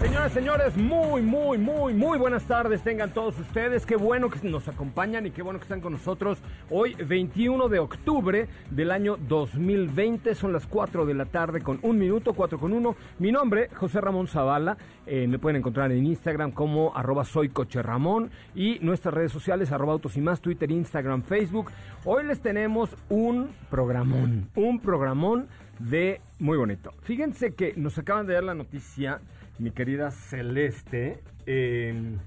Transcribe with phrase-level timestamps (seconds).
[0.00, 3.84] Señoras, señores, muy, muy, muy, muy buenas tardes tengan todos ustedes.
[3.84, 6.38] Qué bueno que nos acompañan y qué bueno que están con nosotros.
[6.70, 11.98] Hoy, 21 de octubre del año 2020, son las 4 de la tarde con un
[11.98, 12.94] minuto, 4 con 1.
[13.18, 14.78] Mi nombre, José Ramón Zavala.
[15.04, 19.72] Eh, me pueden encontrar en Instagram como arroba soy coche Ramón y nuestras redes sociales,
[19.72, 21.72] arroba autos y más, Twitter, Instagram, Facebook.
[22.04, 25.48] Hoy les tenemos un programón, un programón
[25.80, 26.92] de muy bonito.
[27.02, 29.20] Fíjense que nos acaban de dar la noticia
[29.58, 32.18] mi querida Celeste, em,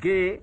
[0.00, 0.42] que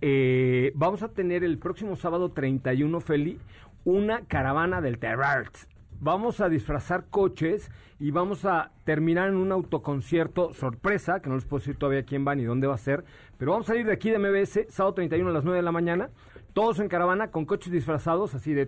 [0.00, 3.38] eh, vamos a tener el próximo sábado 31, Feli,
[3.84, 5.50] una caravana del Terror.
[5.98, 11.46] Vamos a disfrazar coches y vamos a terminar en un autoconcierto sorpresa, que no les
[11.46, 13.04] puedo decir todavía quién va ni dónde va a ser,
[13.38, 15.72] pero vamos a salir de aquí de MBS, sábado 31 a las 9 de la
[15.72, 16.10] mañana,
[16.56, 18.66] todos en caravana con coches disfrazados, así de,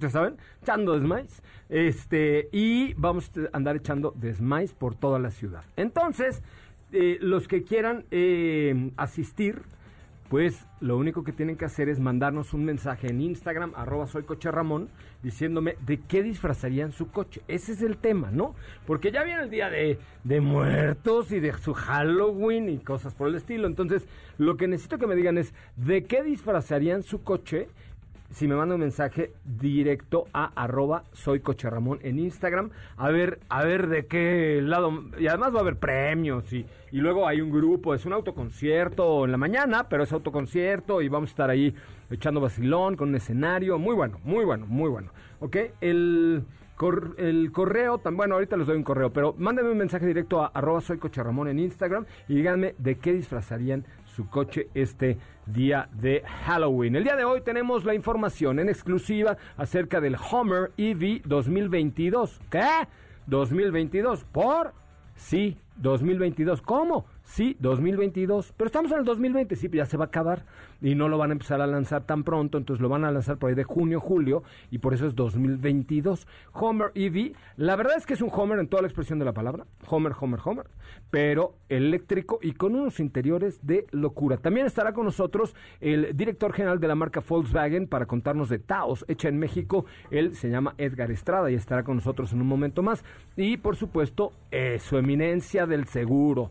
[0.00, 0.38] ¿ya saben?
[0.62, 1.42] Echando desmais.
[1.68, 5.62] Este, y vamos a andar echando desmais por toda la ciudad.
[5.76, 6.42] Entonces,
[6.90, 9.60] eh, los que quieran eh, asistir,
[10.28, 14.24] pues lo único que tienen que hacer es mandarnos un mensaje en Instagram, arroba soy
[14.42, 14.88] Ramón,
[15.22, 17.42] diciéndome de qué disfrazarían su coche.
[17.46, 18.54] Ese es el tema, ¿no?
[18.86, 23.28] Porque ya viene el día de, de muertos y de su Halloween y cosas por
[23.28, 23.66] el estilo.
[23.66, 24.06] Entonces,
[24.38, 27.68] lo que necesito que me digan es de qué disfrazarían su coche
[28.34, 33.38] si me manda un mensaje directo a arroba soy coche Ramón en Instagram, a ver,
[33.48, 37.40] a ver de qué lado, y además va a haber premios y, y luego hay
[37.40, 41.50] un grupo, es un autoconcierto en la mañana, pero es autoconcierto y vamos a estar
[41.50, 41.74] ahí
[42.10, 45.56] echando vacilón con un escenario, muy bueno, muy bueno, muy bueno, ¿ok?
[45.80, 46.44] El...
[47.18, 50.48] el correo, tan, bueno, ahorita les doy un correo, pero mándenme un mensaje directo a
[50.48, 53.84] arroba soy coche Ramón en Instagram y díganme de qué disfrazarían
[54.14, 56.94] su coche este día de Halloween.
[56.96, 62.40] El día de hoy tenemos la información en exclusiva acerca del Homer EV 2022.
[62.48, 62.68] ¿Qué?
[63.26, 64.24] 2022.
[64.24, 64.72] ¿Por?
[65.16, 66.62] Sí, 2022.
[66.62, 67.06] ¿Cómo?
[67.24, 68.52] Sí, 2022.
[68.56, 70.44] Pero estamos en el 2020, sí, ya se va a acabar
[70.80, 73.38] y no lo van a empezar a lanzar tan pronto, entonces lo van a lanzar
[73.38, 76.28] por ahí de junio, julio y por eso es 2022.
[76.52, 79.32] Homer EV, la verdad es que es un Homer en toda la expresión de la
[79.32, 80.66] palabra, Homer, Homer, Homer,
[81.10, 84.36] pero eléctrico y con unos interiores de locura.
[84.36, 89.04] También estará con nosotros el director general de la marca Volkswagen para contarnos de Taos,
[89.08, 89.86] hecha en México.
[90.10, 93.02] Él se llama Edgar Estrada y estará con nosotros en un momento más.
[93.36, 96.50] Y por supuesto, eh, su eminencia del seguro.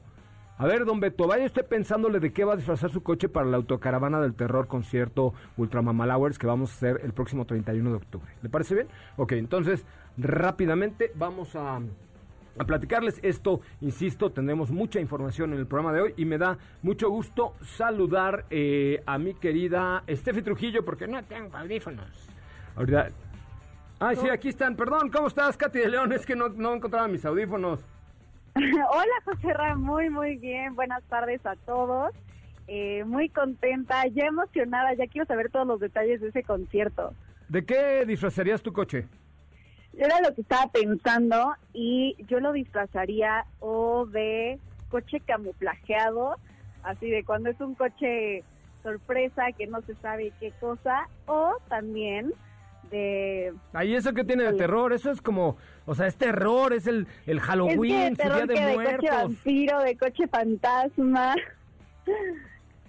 [0.63, 3.45] A ver, don Beto, vaya usted pensándole de qué va a disfrazar su coche para
[3.45, 8.31] la autocaravana del terror concierto Ultramamalowers que vamos a hacer el próximo 31 de octubre.
[8.41, 8.87] ¿Le parece bien?
[9.17, 9.85] Ok, entonces
[10.15, 11.81] rápidamente vamos a,
[12.57, 13.59] a platicarles esto.
[13.81, 18.45] Insisto, tendremos mucha información en el programa de hoy y me da mucho gusto saludar
[18.49, 22.07] eh, a mi querida Estefi Trujillo porque no tengo audífonos.
[22.77, 23.09] Ahorita...
[23.99, 24.77] Ay, sí, aquí están.
[24.77, 26.13] Perdón, ¿cómo estás, Katy de León?
[26.13, 27.81] Es que no, no encontraba mis audífonos.
[28.55, 30.75] Hola, José Ra, muy, muy bien.
[30.75, 32.13] Buenas tardes a todos.
[32.67, 37.13] Eh, muy contenta, ya emocionada, ya quiero saber todos los detalles de ese concierto.
[37.49, 39.07] ¿De qué disfrazarías tu coche?
[39.97, 44.59] Era lo que estaba pensando y yo lo disfrazaría o de
[44.89, 46.37] coche camuflajeado,
[46.83, 48.43] así de cuando es un coche
[48.81, 52.33] sorpresa que no se sabe qué cosa, o también
[52.93, 53.53] de...
[53.73, 57.07] Ahí eso que tiene de terror, eso es como, o sea, es terror, es el,
[57.25, 58.91] el Halloween, es que de su día de que muertos.
[58.91, 61.35] de coche vampiro, de coche fantasma.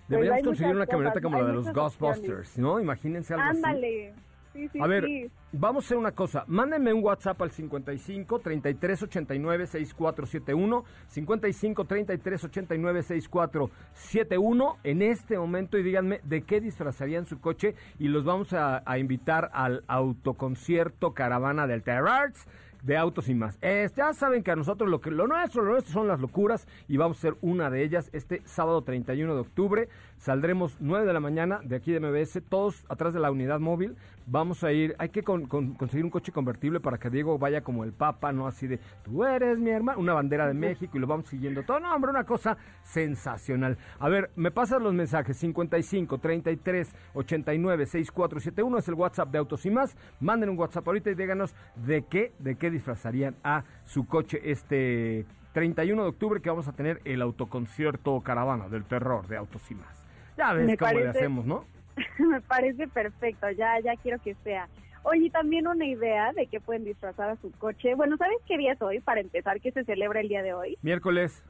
[0.09, 2.79] Deberíamos hay conseguir una camioneta cosas, como la de los Ghostbusters, ¿no?
[2.79, 3.57] Imagínense algo así.
[3.57, 4.15] Ándale.
[4.55, 5.31] Sí, sí, A ver, sí.
[5.53, 6.45] vamos a hacer una cosa.
[6.47, 10.85] Mándenme un WhatsApp al 55 33 89 6471.
[11.09, 18.07] 55 33 89 6471 en este momento y díganme de qué disfrazarían su coche y
[18.09, 22.47] los vamos a, a invitar al autoconcierto Caravana del Terrarts
[22.85, 23.59] de autos y más.
[23.63, 26.69] Eh, ya saben que a nosotros lo que lo nuestro, lo nuestro son las locuras
[26.87, 29.89] y vamos a hacer una de ellas este sábado 31 de octubre.
[30.19, 33.97] Saldremos 9 de la mañana de aquí de MBS, todos atrás de la unidad móvil.
[34.27, 37.63] Vamos a ir, hay que con- con- conseguir un coche convertible para que Diego vaya
[37.63, 41.01] como el Papa, no así de tú eres mi hermano, una bandera de México y
[41.01, 41.79] lo vamos siguiendo todo.
[41.79, 43.77] No, hombre, una cosa sensacional.
[43.99, 49.67] A ver, me pasas los mensajes 55 33 89 6471 es el WhatsApp de Autos
[49.67, 49.95] y más.
[50.21, 55.27] Manden un WhatsApp ahorita y díganos de qué, de qué disfrazarían a su coche este
[55.53, 59.75] 31 de octubre que vamos a tener el autoconcierto caravana del terror de Autos y
[59.75, 60.07] más.
[60.37, 61.65] Ya ves Me cómo le parece- hacemos, ¿no?
[62.19, 64.69] Me parece perfecto, ya, ya quiero que sea.
[65.03, 67.95] Oye, también una idea de que pueden disfrazar a su coche.
[67.95, 69.61] Bueno, ¿sabes qué día es hoy para empezar?
[69.61, 70.79] ¿Qué se celebra el día de hoy?
[70.83, 71.45] Miércoles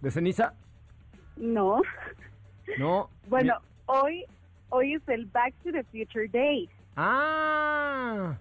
[0.00, 0.54] de ceniza,
[1.36, 1.80] No.
[2.78, 3.08] ¿no?
[3.28, 3.54] Bueno,
[3.86, 4.24] hoy,
[4.70, 6.68] hoy es el Back to the Future Day.
[6.96, 8.36] Ah,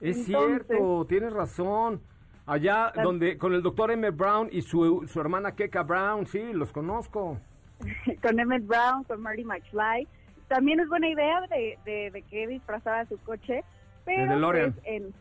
[0.00, 2.00] es Entonces- cierto, tienes razón.
[2.48, 4.08] Allá donde con el doctor M.
[4.10, 7.40] Brown y su, su hermana Keka Brown, sí, los conozco.
[8.22, 10.06] con Emmett Brown, con Marty McFly.
[10.48, 13.64] También es buena idea de, de, de que disfrazara su coche,
[14.04, 14.72] pero DeLorean.
[14.72, 15.14] pues, en-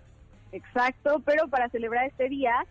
[0.52, 2.66] exacto, pero para celebrar este día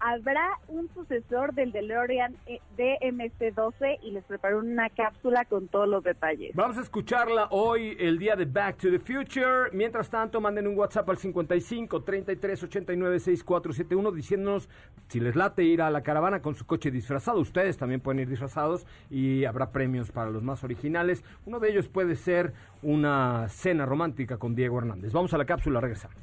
[0.00, 6.02] habrá un sucesor del DeLorean eh, DMC-12 y les preparó una cápsula con todos los
[6.02, 6.54] detalles.
[6.54, 9.70] Vamos a escucharla hoy, el día de Back to the Future.
[9.72, 14.68] Mientras tanto, manden un WhatsApp al 55 33 89 6471 diciéndonos
[15.08, 17.38] si les late ir a la caravana con su coche disfrazado.
[17.38, 21.22] Ustedes también pueden ir disfrazados y habrá premios para los más originales.
[21.44, 25.12] Uno de ellos puede ser una cena romántica con Diego Hernández.
[25.12, 26.16] Vamos a la cápsula, regresamos.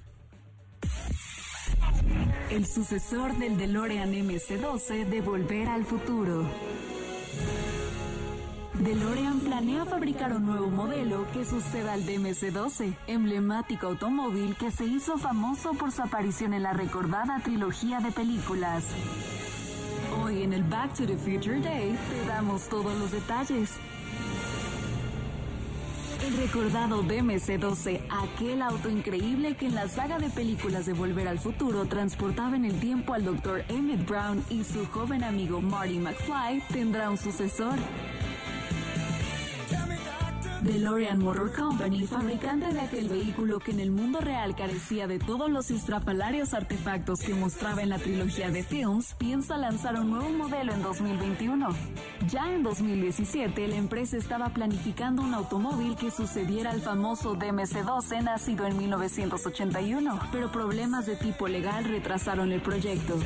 [2.50, 6.46] El sucesor del DeLorean MC-12 de Volver al Futuro.
[8.76, 15.18] DeLorean planea fabricar un nuevo modelo que suceda al DMC-12, emblemático automóvil que se hizo
[15.18, 18.86] famoso por su aparición en la recordada trilogía de películas.
[20.24, 23.72] Hoy en el Back to the Future Day te damos todos los detalles.
[26.26, 31.38] El recordado DMC-12, aquel auto increíble que en la saga de películas de Volver al
[31.38, 33.64] Futuro transportaba en el tiempo al Dr.
[33.70, 37.76] Emmett Brown y su joven amigo Marty McFly, tendrá un sucesor.
[40.62, 45.50] DeLorean Motor Company, fabricante de aquel vehículo que en el mundo real carecía de todos
[45.50, 50.74] los estrafalarios artefactos que mostraba en la trilogía de films, piensa lanzar un nuevo modelo
[50.74, 51.70] en 2021.
[52.30, 58.66] Ya en 2017, la empresa estaba planificando un automóvil que sucediera al famoso DMC-12 nacido
[58.66, 63.20] en 1981, pero problemas de tipo legal retrasaron el proyecto.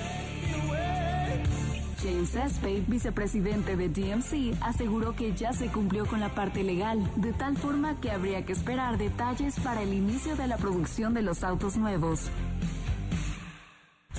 [2.04, 7.32] James Espey, vicepresidente de DMC, aseguró que ya se cumplió con la parte legal, de
[7.34, 11.44] tal forma que habría que esperar detalles para el inicio de la producción de los
[11.44, 12.30] autos nuevos.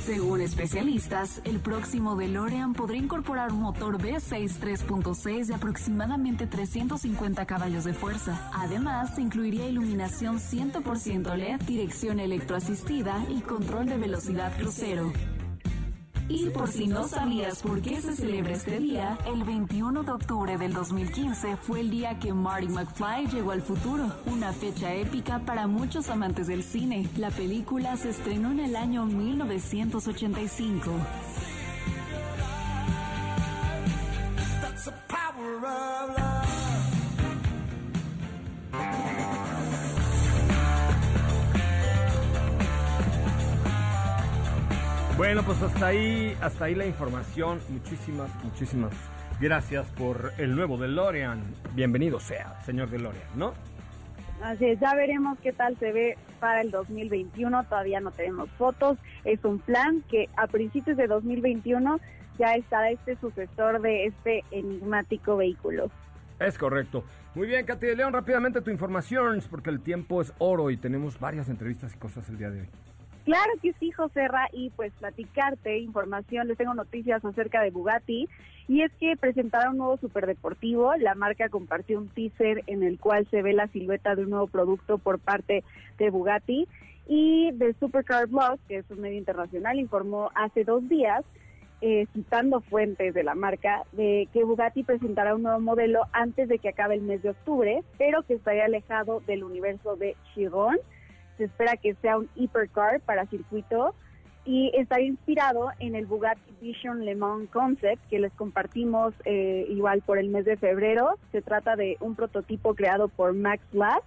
[0.04, 7.84] Según especialistas, el próximo DeLorean podría incorporar un motor V6 3.6 de aproximadamente 350 caballos
[7.84, 8.50] de fuerza.
[8.52, 15.12] Además, incluiría iluminación 100% LED, dirección electroasistida y control de velocidad crucero.
[16.28, 20.56] Y por si no sabías por qué se celebra este día, el 21 de octubre
[20.56, 25.66] del 2015 fue el día que Marty McFly llegó al futuro, una fecha épica para
[25.66, 27.08] muchos amantes del cine.
[27.16, 30.90] La película se estrenó en el año 1985.
[45.22, 47.60] Bueno, pues hasta ahí, hasta ahí la información.
[47.68, 48.92] Muchísimas, muchísimas
[49.40, 51.44] gracias por el nuevo DeLorean.
[51.74, 53.54] Bienvenido sea, señor DeLorean, ¿no?
[54.42, 57.62] Así es, ya veremos qué tal se ve para el 2021.
[57.62, 58.98] Todavía no tenemos fotos.
[59.22, 62.00] Es un plan que a principios de 2021
[62.36, 65.88] ya estará este sucesor de este enigmático vehículo.
[66.40, 67.04] Es correcto.
[67.36, 71.20] Muy bien, Katy de León, rápidamente tu información, porque el tiempo es oro y tenemos
[71.20, 72.68] varias entrevistas y cosas el día de hoy.
[73.24, 78.28] Claro que sí, Joserra, y pues platicarte información, les tengo noticias acerca de Bugatti,
[78.66, 83.28] y es que presentaron un nuevo superdeportivo, la marca compartió un teaser en el cual
[83.30, 85.62] se ve la silueta de un nuevo producto por parte
[85.98, 86.66] de Bugatti,
[87.06, 91.24] y The Supercar Blog, que es un medio internacional, informó hace dos días
[91.80, 96.60] eh, citando fuentes de la marca, de que Bugatti presentará un nuevo modelo antes de
[96.60, 100.78] que acabe el mes de octubre, pero que estaría alejado del universo de Chiron.
[101.42, 103.96] Se espera que sea un hypercar para circuito
[104.44, 110.02] y está inspirado en el Bugatti Vision Le Mans Concept que les compartimos eh, igual
[110.02, 111.18] por el mes de febrero.
[111.32, 114.04] Se trata de un prototipo creado por Max Lack,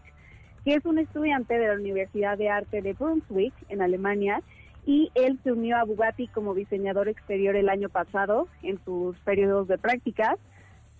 [0.64, 4.42] que es un estudiante de la Universidad de Arte de Brunswick en Alemania
[4.86, 9.68] y él se unió a Bugatti como diseñador exterior el año pasado en sus periodos
[9.68, 10.38] de prácticas.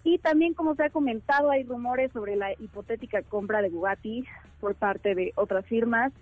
[0.06, 4.24] Y también, como se ha comentado, hay rumores sobre la hipotética compra de Bugatti
[4.62, 6.14] por parte de otras firmas.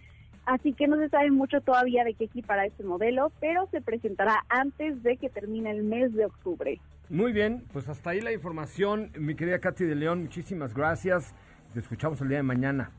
[0.46, 4.46] Así que no se sabe mucho todavía de qué equipará este modelo, pero se presentará
[4.48, 6.80] antes de que termine el mes de octubre.
[7.10, 11.36] Muy bien, pues hasta ahí la información, mi querida Katy de León, muchísimas gracias.
[11.74, 12.90] Te escuchamos el día de mañana.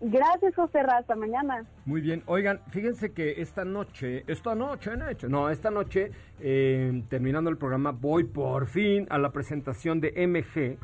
[0.00, 1.64] Gracias, José Hasta mañana.
[1.86, 2.22] Muy bien.
[2.26, 4.90] Oigan, fíjense que esta noche, esta noche,
[5.28, 6.10] no, esta noche,
[6.40, 10.78] eh, terminando el programa, voy por fin a la presentación de MG.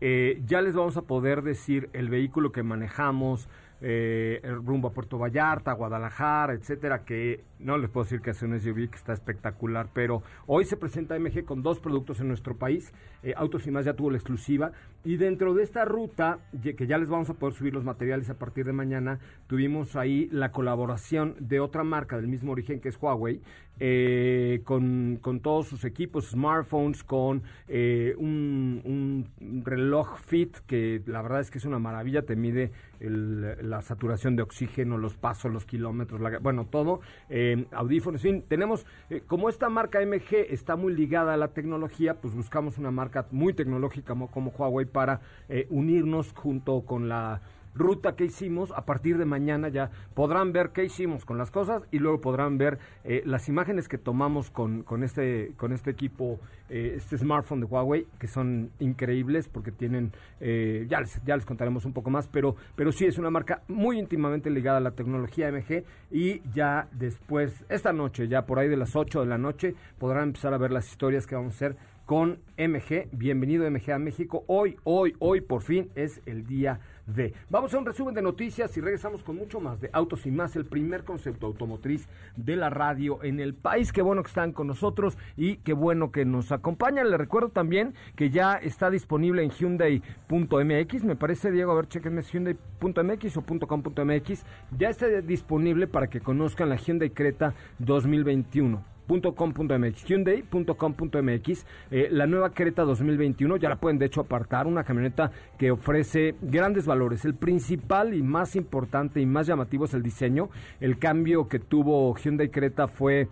[0.00, 3.48] Eh, ya les vamos a poder decir el vehículo que manejamos,
[3.84, 8.58] eh, rumbo a Puerto Vallarta, Guadalajara, etcétera, que no les puedo decir que es un
[8.58, 12.92] SUV que está espectacular, pero hoy se presenta MG con dos productos en nuestro país.
[13.24, 14.70] Eh, Autos y más ya tuvo la exclusiva.
[15.04, 18.38] Y dentro de esta ruta, que ya les vamos a poder subir los materiales a
[18.38, 22.96] partir de mañana, tuvimos ahí la colaboración de otra marca del mismo origen que es
[23.00, 23.40] Huawei,
[23.80, 29.28] eh, con, todos sus equipos, smartphones, con eh, un,
[29.64, 34.42] reloj fit que la verdad es que es una maravilla, te mide la saturación de
[34.42, 37.00] oxígeno, los pasos, los kilómetros, bueno, todo.
[37.28, 41.48] Eh, audífonos, en fin, tenemos, eh, como esta marca MG está muy ligada a la
[41.48, 47.40] tecnología, pues buscamos una marca muy tecnológica como, Huawei para eh, unirnos junto con la
[47.74, 48.72] ruta que hicimos.
[48.72, 52.58] A partir de mañana ya podrán ver qué hicimos con las cosas y luego podrán
[52.58, 57.60] ver eh, las imágenes que tomamos con, con, este, con este equipo, eh, este smartphone
[57.60, 62.10] de Huawei, que son increíbles porque tienen, eh, ya, les, ya les contaremos un poco
[62.10, 66.40] más, pero, pero sí es una marca muy íntimamente ligada a la tecnología MG y
[66.52, 70.54] ya después, esta noche, ya por ahí de las 8 de la noche, podrán empezar
[70.54, 71.76] a ver las historias que vamos a hacer
[72.06, 73.08] con MG.
[73.12, 74.44] Bienvenido MG a México.
[74.46, 77.34] Hoy, hoy, hoy por fin es el día de.
[77.50, 80.56] Vamos a un resumen de noticias y regresamos con mucho más de Autos y más,
[80.56, 83.92] el primer concepto automotriz de la radio en el país.
[83.92, 87.10] Qué bueno que están con nosotros y qué bueno que nos acompañan.
[87.10, 91.04] Les recuerdo también que ya está disponible en Hyundai.mx.
[91.04, 94.44] Me parece, Diego, a ver, chequenme Hyundai.mx o .com.mx.
[94.78, 102.50] Ya está disponible para que conozcan la Hyundai Creta 2021 .com.mx, Hyundai.com.mx, eh, la nueva
[102.50, 107.24] Creta 2021, ya la pueden de hecho apartar, una camioneta que ofrece grandes valores.
[107.24, 110.50] El principal y más importante y más llamativo es el diseño.
[110.80, 113.28] El cambio que tuvo Hyundai Creta fue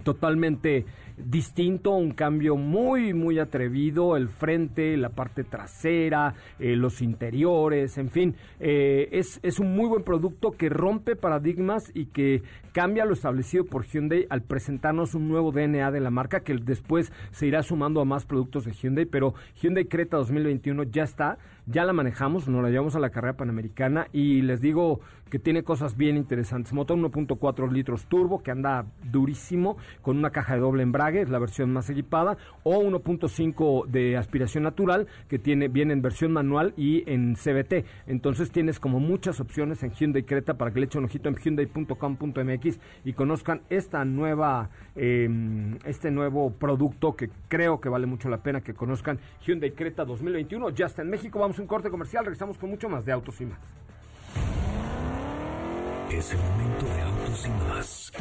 [0.00, 7.98] totalmente distinto, un cambio muy, muy atrevido, el frente, la parte trasera, eh, los interiores,
[7.98, 13.04] en fin, eh, es, es un muy buen producto que rompe paradigmas y que cambia
[13.04, 17.46] lo establecido por Hyundai al presentarnos un nuevo DNA de la marca que después se
[17.46, 21.92] irá sumando a más productos de Hyundai, pero Hyundai Creta 2021 ya está, ya la
[21.92, 25.00] manejamos, nos la llevamos a la carrera panamericana y les digo
[25.32, 26.74] que tiene cosas bien interesantes.
[26.74, 31.38] Motor 1.4 litros turbo que anda durísimo con una caja de doble embrague, es la
[31.38, 37.10] versión más equipada, o 1.5 de aspiración natural que tiene viene en versión manual y
[37.10, 37.86] en CBT.
[38.06, 41.36] Entonces tienes como muchas opciones en Hyundai Creta para que le echen un ojito en
[41.36, 48.42] hyundai.com.mx y conozcan esta nueva em, este nuevo producto que creo que vale mucho la
[48.42, 50.68] pena que conozcan Hyundai Creta 2021.
[50.70, 51.38] Ya está en México.
[51.38, 52.24] Vamos un corte comercial.
[52.24, 53.58] Regresamos con mucho más de autos y más.
[56.10, 58.12] Es el momento de autos y más.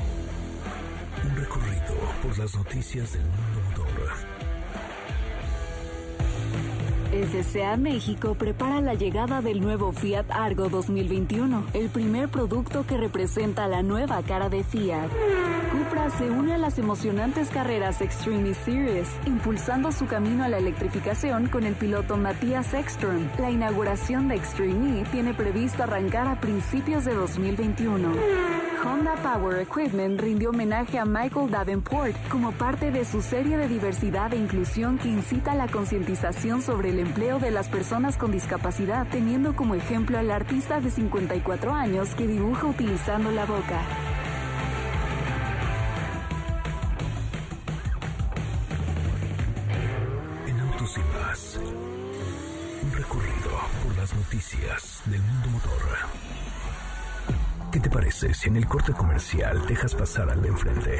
[1.24, 4.31] Un recorrido por las noticias del mundo motor
[7.22, 13.68] FCA México prepara la llegada del nuevo Fiat Argo 2021, el primer producto que representa
[13.68, 15.10] la nueva cara de Fiat.
[15.72, 21.48] Cupra se une a las emocionantes carreras Extreme Series, impulsando su camino a la electrificación
[21.48, 23.30] con el piloto Matías Ekström.
[23.40, 28.10] La inauguración de Extreme E tiene previsto arrancar a principios de 2021.
[28.84, 34.34] Honda Power Equipment rindió homenaje a Michael Davenport como parte de su serie de diversidad
[34.34, 39.06] e inclusión que incita a la concientización sobre el empleo de las personas con discapacidad,
[39.12, 43.82] teniendo como ejemplo al artista de 54 años que dibuja utilizando la boca.
[50.48, 51.60] En Autos y Más,
[52.82, 53.52] un recorrido
[53.84, 55.82] por las noticias del mundo motor.
[57.74, 61.00] ¿Qué te parece si en el corte comercial dejas pasar al de enfrente?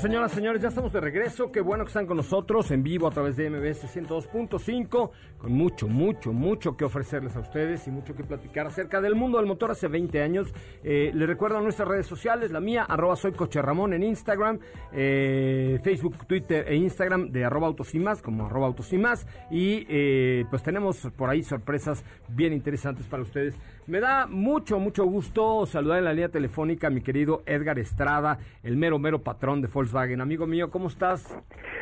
[0.00, 1.50] Señoras, señores, ya estamos de regreso.
[1.50, 5.88] Qué bueno que están con nosotros en vivo a través de MBS 102.5, con mucho,
[5.88, 9.72] mucho, mucho que ofrecerles a ustedes y mucho que platicar acerca del mundo del motor
[9.72, 10.52] hace 20 años.
[10.84, 14.60] Eh, les recuerdo nuestras redes sociales, la mía, arroba soy Coche en Instagram,
[14.92, 19.26] eh, Facebook, Twitter e Instagram de arroba autos y más, como arroba autos y más.
[19.50, 23.54] Y eh, pues tenemos por ahí sorpresas bien interesantes para ustedes.
[23.86, 28.38] Me da mucho, mucho gusto saludar en la línea telefónica a mi querido Edgar Estrada,
[28.62, 29.87] el mero, mero patrón de Volkswagen.
[29.94, 31.24] Amigo mío, ¿cómo estás?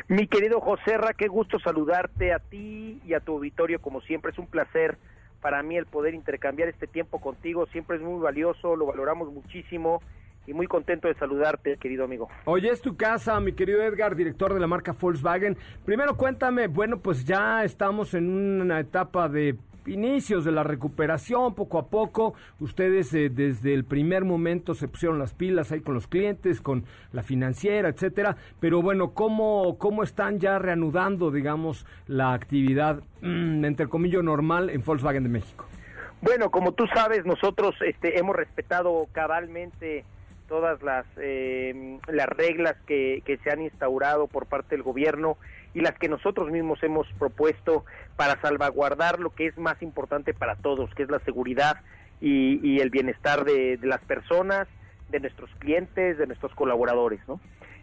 [0.07, 4.31] Mi querido José Ra, qué gusto saludarte a ti y a tu auditorio, como siempre,
[4.31, 4.97] es un placer
[5.41, 10.01] para mí el poder intercambiar este tiempo contigo, siempre es muy valioso, lo valoramos muchísimo
[10.45, 12.29] y muy contento de saludarte, querido amigo.
[12.45, 15.57] Oye, es tu casa, mi querido Edgar, director de la marca Volkswagen.
[15.83, 21.79] Primero cuéntame, bueno, pues ya estamos en una etapa de inicios de la recuperación, poco
[21.79, 22.33] a poco.
[22.59, 26.85] Ustedes eh, desde el primer momento se pusieron las pilas ahí con los clientes, con
[27.11, 28.37] la financiera, etcétera.
[28.59, 34.83] Pero bueno, ¿cómo, cómo están ya reanudando, digamos, la actividad, mm, entre comillas, normal en
[34.83, 35.65] Volkswagen de México?
[36.21, 40.03] Bueno, como tú sabes, nosotros este, hemos respetado cabalmente
[40.47, 45.37] todas las, eh, las reglas que, que se han instaurado por parte del gobierno
[45.77, 47.85] y las que nosotros mismos hemos propuesto
[48.15, 51.81] para salvaguardar lo que es más importante para todos, que es la seguridad
[52.19, 54.67] y, el bienestar de, de, las personas,
[55.09, 57.39] de nuestros clientes, de nuestros colaboradores, ¿no?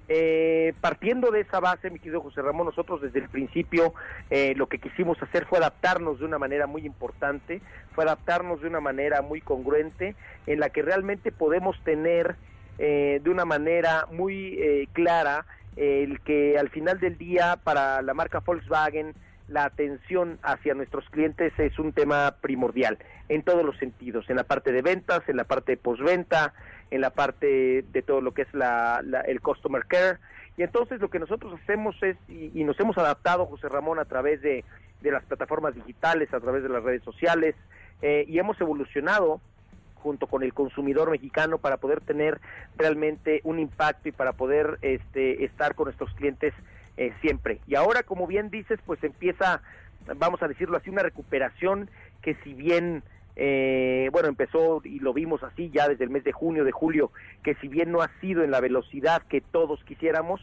[0.09, 3.95] Eh, partiendo de esa base, mi querido José Ramón, nosotros desde el principio
[4.29, 7.63] eh, lo que quisimos hacer fue adaptarnos de una manera muy importante,
[7.95, 10.17] fue adaptarnos de una manera muy congruente,
[10.49, 12.35] en la que realmente podemos tener
[12.79, 18.15] eh, de una manera muy eh, clara el que al final del día para la
[18.15, 19.15] marca Volkswagen
[19.49, 24.45] la atención hacia nuestros clientes es un tema primordial en todos los sentidos, en la
[24.45, 26.55] parte de ventas, en la parte de postventa,
[26.91, 30.19] en la parte de todo lo que es la, la, el customer care.
[30.57, 34.41] Y entonces lo que nosotros hacemos es, y, nos hemos adaptado, José Ramón, a través
[34.41, 34.65] de,
[35.01, 37.55] de, las plataformas digitales, a través de las redes sociales,
[38.03, 39.41] eh, y hemos evolucionado
[40.05, 42.39] junto con el consumidor mexicano para poder tener
[42.77, 46.53] realmente un impacto y para poder este, estar con nuestros clientes
[46.99, 47.61] eh, siempre.
[47.67, 49.63] Y ahora, como bien dices, pues empieza,
[50.19, 51.89] vamos a decirlo así, una recuperación
[52.21, 53.03] que si bien,
[53.37, 57.11] eh, bueno, empezó y lo vimos así ya desde el mes de junio, de julio,
[57.43, 60.43] que si bien no ha sido en la velocidad que todos quisiéramos,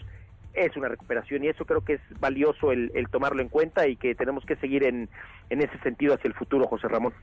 [0.56, 3.96] es una recuperación y eso creo que es valioso el, el tomarlo en cuenta y
[3.96, 5.08] que tenemos que seguir en,
[5.52, 7.14] en ese sentido hacia el futuro, José Ramón.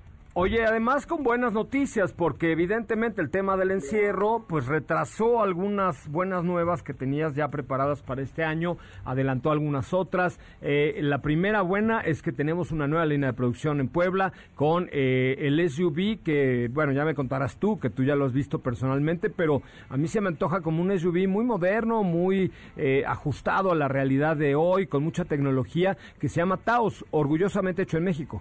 [0.41, 6.45] Oye, además con buenas noticias, porque evidentemente el tema del encierro, pues retrasó algunas buenas
[6.45, 10.39] nuevas que tenías ya preparadas para este año, adelantó algunas otras.
[10.63, 14.89] Eh, la primera buena es que tenemos una nueva línea de producción en Puebla con
[14.93, 18.61] eh, el SUV, que bueno, ya me contarás tú, que tú ya lo has visto
[18.61, 23.73] personalmente, pero a mí se me antoja como un SUV muy moderno, muy eh, ajustado
[23.73, 28.05] a la realidad de hoy, con mucha tecnología, que se llama Taos, orgullosamente hecho en
[28.05, 28.41] México.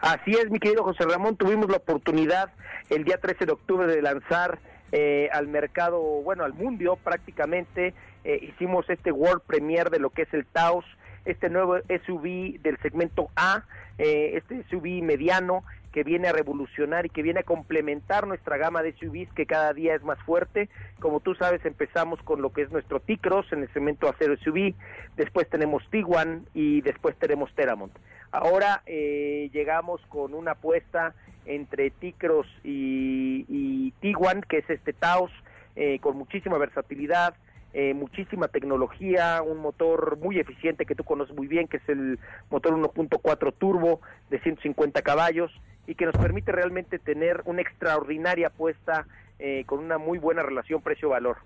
[0.00, 2.50] Así es, mi querido José Ramón, tuvimos la oportunidad
[2.90, 4.58] el día 13 de octubre de lanzar
[4.92, 10.22] eh, al mercado, bueno, al mundo prácticamente, eh, hicimos este World Premiere de lo que
[10.22, 10.84] es el Taos,
[11.24, 13.64] este nuevo SUV del segmento A,
[13.98, 18.82] eh, este SUV mediano que viene a revolucionar y que viene a complementar nuestra gama
[18.82, 20.68] de SUVs que cada día es más fuerte.
[21.00, 24.74] Como tú sabes, empezamos con lo que es nuestro T-Cross en el segmento acero SUV,
[25.16, 27.92] después tenemos Tiguan y después tenemos Teramont.
[28.30, 31.14] Ahora eh, llegamos con una apuesta
[31.46, 35.30] entre Ticros y, y Tiguan, que es este Taos,
[35.76, 37.34] eh, con muchísima versatilidad,
[37.72, 42.18] eh, muchísima tecnología, un motor muy eficiente que tú conoces muy bien, que es el
[42.50, 45.52] motor 1.4 turbo de 150 caballos
[45.86, 49.06] y que nos permite realmente tener una extraordinaria apuesta
[49.38, 51.38] eh, con una muy buena relación precio-valor.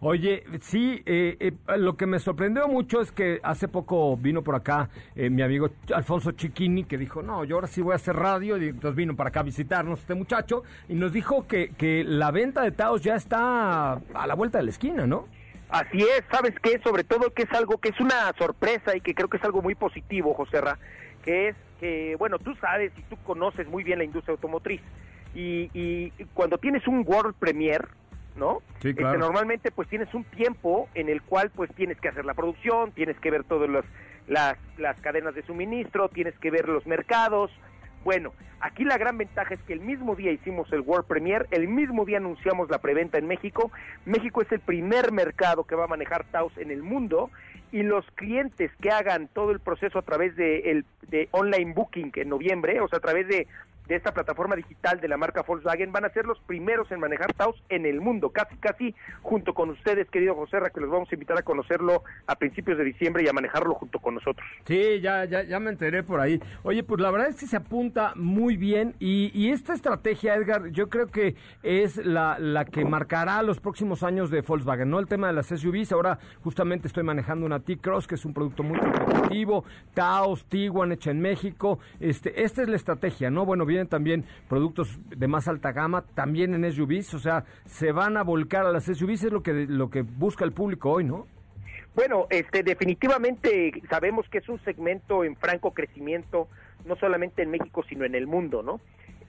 [0.00, 4.54] Oye, sí, eh, eh, lo que me sorprendió mucho es que hace poco vino por
[4.54, 8.14] acá eh, mi amigo Alfonso Chiquini, que dijo, no, yo ahora sí voy a hacer
[8.14, 12.04] radio, y entonces vino para acá a visitarnos este muchacho, y nos dijo que, que
[12.04, 15.26] la venta de Taos ya está a la vuelta de la esquina, ¿no?
[15.68, 16.78] Así es, ¿sabes qué?
[16.84, 19.62] Sobre todo que es algo que es una sorpresa y que creo que es algo
[19.62, 20.78] muy positivo, José Ra,
[21.24, 24.80] que es que, bueno, tú sabes y tú conoces muy bien la industria automotriz,
[25.34, 27.88] y, y cuando tienes un World Premier,
[28.38, 28.62] ¿no?
[28.80, 32.34] Sí, Este, normalmente pues tienes un tiempo en el cual pues tienes que hacer la
[32.34, 33.84] producción, tienes que ver todas las,
[34.26, 37.50] las, las cadenas de suministro, tienes que ver los mercados.
[38.04, 41.68] Bueno, aquí la gran ventaja es que el mismo día hicimos el World Premier, el
[41.68, 43.70] mismo día anunciamos la preventa en México.
[44.04, 47.30] México es el primer mercado que va a manejar Taos en el mundo
[47.70, 52.12] y los clientes que hagan todo el proceso a través de, el, de online booking
[52.14, 53.46] en noviembre, o sea, a través de,
[53.88, 57.32] de esta plataforma digital de la marca Volkswagen, van a ser los primeros en manejar
[57.32, 61.08] Taos en el mundo, casi, casi junto con ustedes, querido José Ra, que los vamos
[61.10, 64.46] a invitar a conocerlo a principios de diciembre y a manejarlo junto con nosotros.
[64.66, 66.40] Sí, ya, ya, ya me enteré por ahí.
[66.62, 70.68] Oye, pues la verdad es que se apunta muy bien y, y esta estrategia, Edgar,
[70.68, 74.98] yo creo que es la, la que marcará los próximos años de Volkswagen, ¿no?
[74.98, 78.62] El tema de las SUVs, ahora justamente estoy manejando una T-Cross, que es un producto
[78.62, 81.78] muy competitivo, Taos, Tiguan, hecha en México.
[82.00, 83.46] Este, esta es la estrategia, ¿no?
[83.46, 88.16] Bueno, vienen también productos de más alta gama, también en SUVs, o sea, se van
[88.16, 91.26] a volcar a las SUVs, es lo que, lo que busca el público hoy, ¿no?
[91.94, 96.48] Bueno, este, definitivamente sabemos que es un segmento en franco crecimiento,
[96.84, 98.80] no solamente en México, sino en el mundo, ¿no?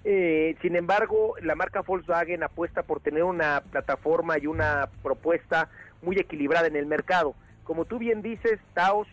[0.04, 5.70] Eh, sin embargo, la marca Volkswagen apuesta por tener una plataforma y una propuesta
[6.02, 7.36] muy equilibrada en el mercado.
[7.64, 9.08] Como tú bien dices, Taos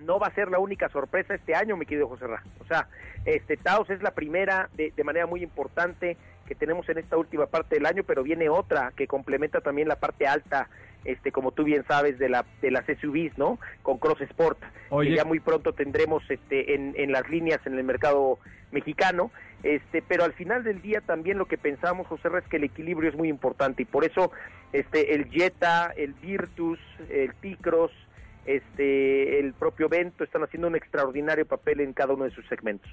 [0.00, 2.42] no va a ser la única sorpresa este año, mi querido José Ra.
[2.60, 2.88] O sea,
[3.24, 7.46] este Taos es la primera de, de manera muy importante que tenemos en esta última
[7.46, 10.68] parte del año, pero viene otra que complementa también la parte alta,
[11.04, 13.58] este, como tú bien sabes, de la de las SUVs, ¿no?
[13.82, 14.58] Con Cross Sport,
[14.88, 15.10] Oye.
[15.10, 18.38] que ya muy pronto tendremos este en, en las líneas en el mercado
[18.72, 19.30] mexicano.
[19.62, 22.64] Este, pero al final del día también lo que pensamos, José Ra, es que el
[22.64, 24.30] equilibrio es muy importante y por eso
[24.72, 26.78] este el Jetta, el Virtus,
[27.10, 27.92] el T-Cross,
[28.48, 32.90] este el propio Vento están haciendo un extraordinario papel en cada uno de sus segmentos.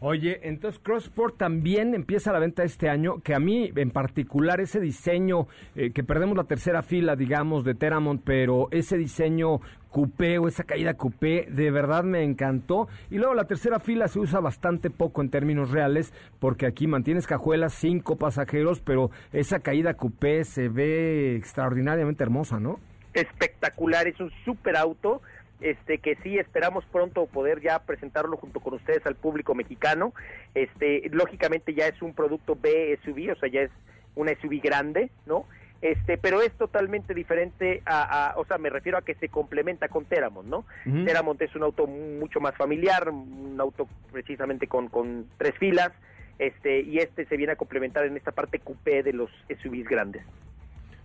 [0.00, 4.78] Oye, entonces Crossport también empieza la venta este año, que a mí en particular ese
[4.78, 10.48] diseño, eh, que perdemos la tercera fila, digamos, de Teramont, pero ese diseño coupé o
[10.48, 12.88] esa caída coupé, de verdad me encantó.
[13.10, 17.26] Y luego la tercera fila se usa bastante poco en términos reales, porque aquí mantienes
[17.26, 22.80] cajuelas, cinco pasajeros, pero esa caída coupé se ve extraordinariamente hermosa, ¿no?
[23.20, 25.22] Espectacular, es un super auto,
[25.60, 30.12] este que sí esperamos pronto poder ya presentarlo junto con ustedes al público mexicano.
[30.54, 33.70] Este, lógicamente ya es un producto B SUV, o sea, ya es
[34.14, 35.46] una SUV grande, ¿no?
[35.82, 39.88] Este, pero es totalmente diferente a, a- o sea, me refiero a que se complementa
[39.88, 40.64] con Teramont, ¿no?
[40.86, 41.04] Ujú.
[41.04, 45.92] Teramont es un auto mucho más familiar, un auto precisamente con, con tres filas,
[46.38, 49.30] este, y este se viene a complementar en esta parte coupé de los
[49.62, 50.22] SUVs grandes.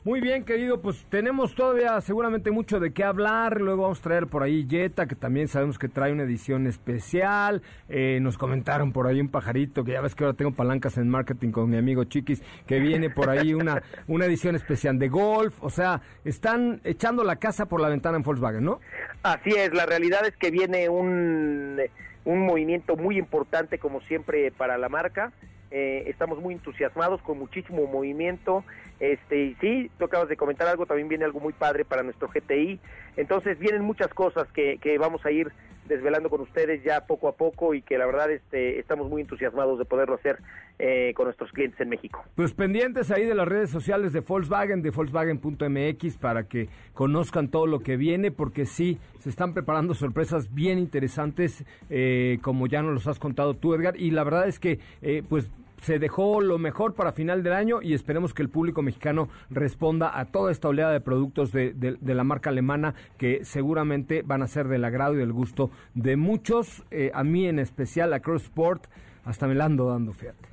[0.04, 3.62] Muy bien, querido, pues tenemos todavía seguramente mucho de qué hablar.
[3.62, 7.62] Luego vamos a traer por ahí Jetta, que también sabemos que trae una edición especial.
[7.88, 11.08] Eh, nos comentaron por ahí un pajarito, que ya ves que ahora tengo palancas en
[11.08, 15.62] marketing con mi amigo Chiquis, que viene por ahí una, una edición especial de golf.
[15.62, 18.80] O sea, están echando la casa por la ventana en Volkswagen, ¿no?
[19.22, 21.80] Así es, la realidad es que viene un,
[22.26, 25.32] un movimiento muy importante como siempre para la marca.
[25.72, 28.66] Eh, estamos muy entusiasmados con muchísimo movimiento.
[29.02, 32.30] Este, y sí, tú acabas de comentar algo, también viene algo muy padre para nuestro
[32.30, 32.80] GTI.
[33.18, 35.52] Entonces vienen muchas cosas que, que vamos a ir
[35.88, 39.80] desvelando con ustedes ya poco a poco y que la verdad este, estamos muy entusiasmados
[39.80, 40.38] de poderlo hacer
[40.78, 42.24] eh, con nuestros clientes en México.
[42.36, 47.66] Pues pendientes ahí de las redes sociales de Volkswagen, de Volkswagen.mx, para que conozcan todo
[47.66, 52.94] lo que viene, porque sí, se están preparando sorpresas bien interesantes, eh, como ya nos
[52.94, 55.50] los has contado tú, Edgar, y la verdad es que, eh, pues,
[55.82, 60.18] se dejó lo mejor para final del año y esperemos que el público mexicano responda
[60.18, 64.42] a toda esta oleada de productos de, de- de la marca alemana que seguramente van
[64.44, 68.20] a ser del agrado y del gusto de muchos, eh, a mí en especial, a
[68.20, 68.86] Cross Sport,
[69.26, 70.48] hasta me la ando dando, fíjate.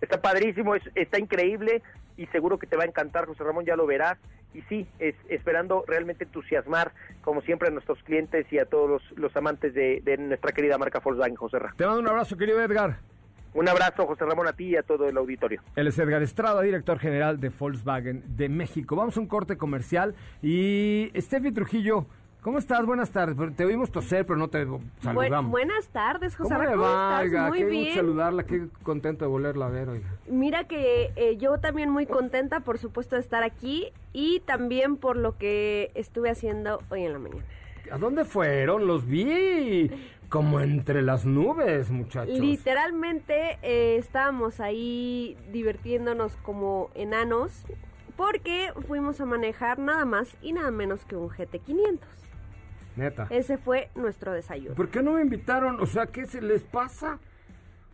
[0.00, 1.82] está padrísimo, es- está increíble
[2.16, 4.18] y seguro que te va a encantar, José Ramón, ya lo verás.
[4.54, 9.18] Y sí, es, esperando realmente entusiasmar, como siempre, a nuestros clientes y a todos los,
[9.18, 11.76] los amantes de, de nuestra querida marca Volkswagen, José Ramón.
[11.76, 12.96] Te mando un abrazo, querido Edgar.
[13.56, 15.62] Un abrazo, José Ramón, a ti y a todo el auditorio.
[15.76, 18.96] Él es Edgar Estrada, director general de Volkswagen de México.
[18.96, 22.04] Vamos a un corte comercial y Steffi Trujillo,
[22.42, 22.84] ¿cómo estás?
[22.84, 23.34] Buenas tardes.
[23.56, 25.50] Te oímos toser, pero no te Bu- saludamos.
[25.50, 26.54] buenas tardes, José.
[26.54, 27.48] ¿Cómo.
[27.48, 27.84] Muy qué bien.
[27.84, 30.06] gusto saludarla, qué contento de volverla a ver, oiga.
[30.28, 35.16] Mira que eh, yo también muy contenta, por supuesto, de estar aquí y también por
[35.16, 37.42] lo que estuve haciendo hoy en la mañana.
[37.90, 38.88] ¿A dónde fueron?
[38.88, 39.88] Los vi
[40.28, 42.38] como entre las nubes, muchachos.
[42.38, 47.64] Literalmente eh, estábamos ahí divirtiéndonos como enanos
[48.16, 52.00] porque fuimos a manejar nada más y nada menos que un GT500.
[52.96, 53.26] Neta.
[53.28, 54.74] Ese fue nuestro desayuno.
[54.74, 55.80] ¿Por qué no me invitaron?
[55.80, 57.18] O sea, ¿qué se les pasa?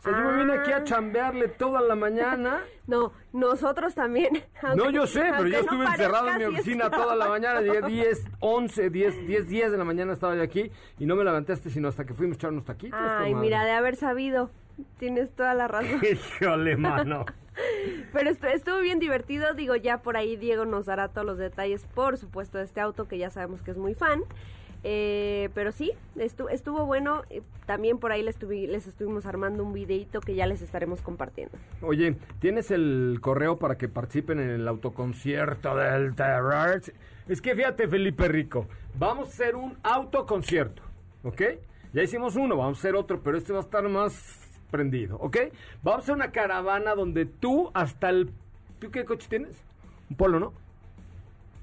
[0.04, 2.62] Me vine aquí a chambearle toda la mañana.
[2.84, 4.42] No, nosotros también.
[4.76, 7.60] No, yo sé, pero yo no estuve encerrado en mi oficina toda la mañana.
[7.60, 11.22] Llegué 10, 11, 10, 10, 10 de la mañana estaba yo aquí y no me
[11.22, 12.98] levantaste sino hasta que fuimos a echar unos taquitos.
[13.00, 14.50] Ay, mira, de haber sabido.
[14.98, 16.00] Tienes toda la razón.
[16.40, 17.24] Híjole, mano.
[18.12, 19.54] Pero estu- estuvo bien divertido.
[19.54, 23.06] Digo, ya por ahí Diego nos dará todos los detalles, por supuesto, de este auto
[23.06, 24.22] que ya sabemos que es muy fan.
[24.84, 27.22] Eh, pero sí, estu- estuvo bueno.
[27.30, 31.56] Eh, También por ahí les estuvimos armando un videito que ya les estaremos compartiendo.
[31.80, 36.82] Oye, ¿tienes el correo para que participen en el autoconcierto del terror?
[37.28, 38.66] Es que fíjate, Felipe Rico,
[38.98, 40.82] vamos a hacer un autoconcierto,
[41.22, 41.42] ¿ok?
[41.92, 44.40] Ya hicimos uno, vamos a hacer otro, pero este va a estar más
[44.72, 45.36] prendido, ¿ok?
[45.82, 48.30] Vamos a hacer una caravana donde tú hasta el...
[48.80, 49.54] ¿Tú qué coche tienes?
[50.10, 50.52] Un polo, ¿no?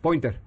[0.02, 0.40] Pointer.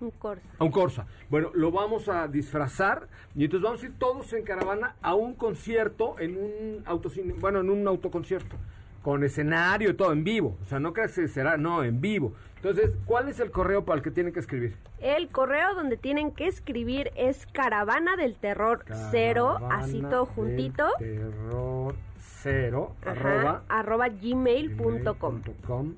[0.00, 0.48] Un Corsa.
[0.58, 1.06] A un Corsa.
[1.28, 5.34] Bueno, lo vamos a disfrazar y entonces vamos a ir todos en caravana a un
[5.34, 8.56] concierto en un autocine, bueno, en un autoconcierto
[9.02, 10.56] con escenario y todo en vivo.
[10.62, 12.34] O sea, no creas que será, no, en vivo.
[12.56, 14.76] Entonces, ¿cuál es el correo para el que tienen que escribir?
[15.00, 21.20] El correo donde tienen que escribir es caravana del terror cero, así todo juntito, del
[21.20, 25.40] Terror cero, ajá, arroba, arroba gmail.com.
[25.42, 25.94] gmail.com,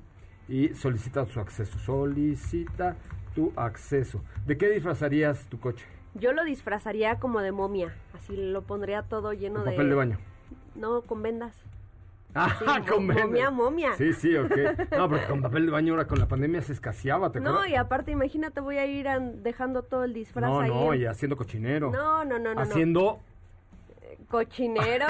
[0.53, 1.79] y solicita su acceso.
[1.79, 2.95] Solicita
[3.33, 4.21] tu acceso.
[4.45, 5.85] ¿De qué disfrazarías tu coche?
[6.13, 9.71] Yo lo disfrazaría como de momia, así lo pondría todo lleno Con de...
[9.71, 10.17] papel de baño.
[10.75, 11.55] No, con vendas.
[12.35, 13.93] Ah, Sí, con momia, momia.
[13.97, 14.51] Sí, sí, ok.
[14.95, 17.69] No, porque con papel de baño ahora con la pandemia se escaseaba, ¿te No, acuerdas?
[17.71, 20.69] y aparte, imagínate, voy a ir an- dejando todo el disfraz no, ahí.
[20.69, 21.89] no, en- y haciendo cochinero.
[21.91, 22.61] No, no, no, no, no.
[22.61, 23.19] Haciendo...
[24.29, 25.07] Cochinero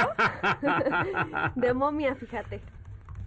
[1.56, 2.62] de momia, fíjate.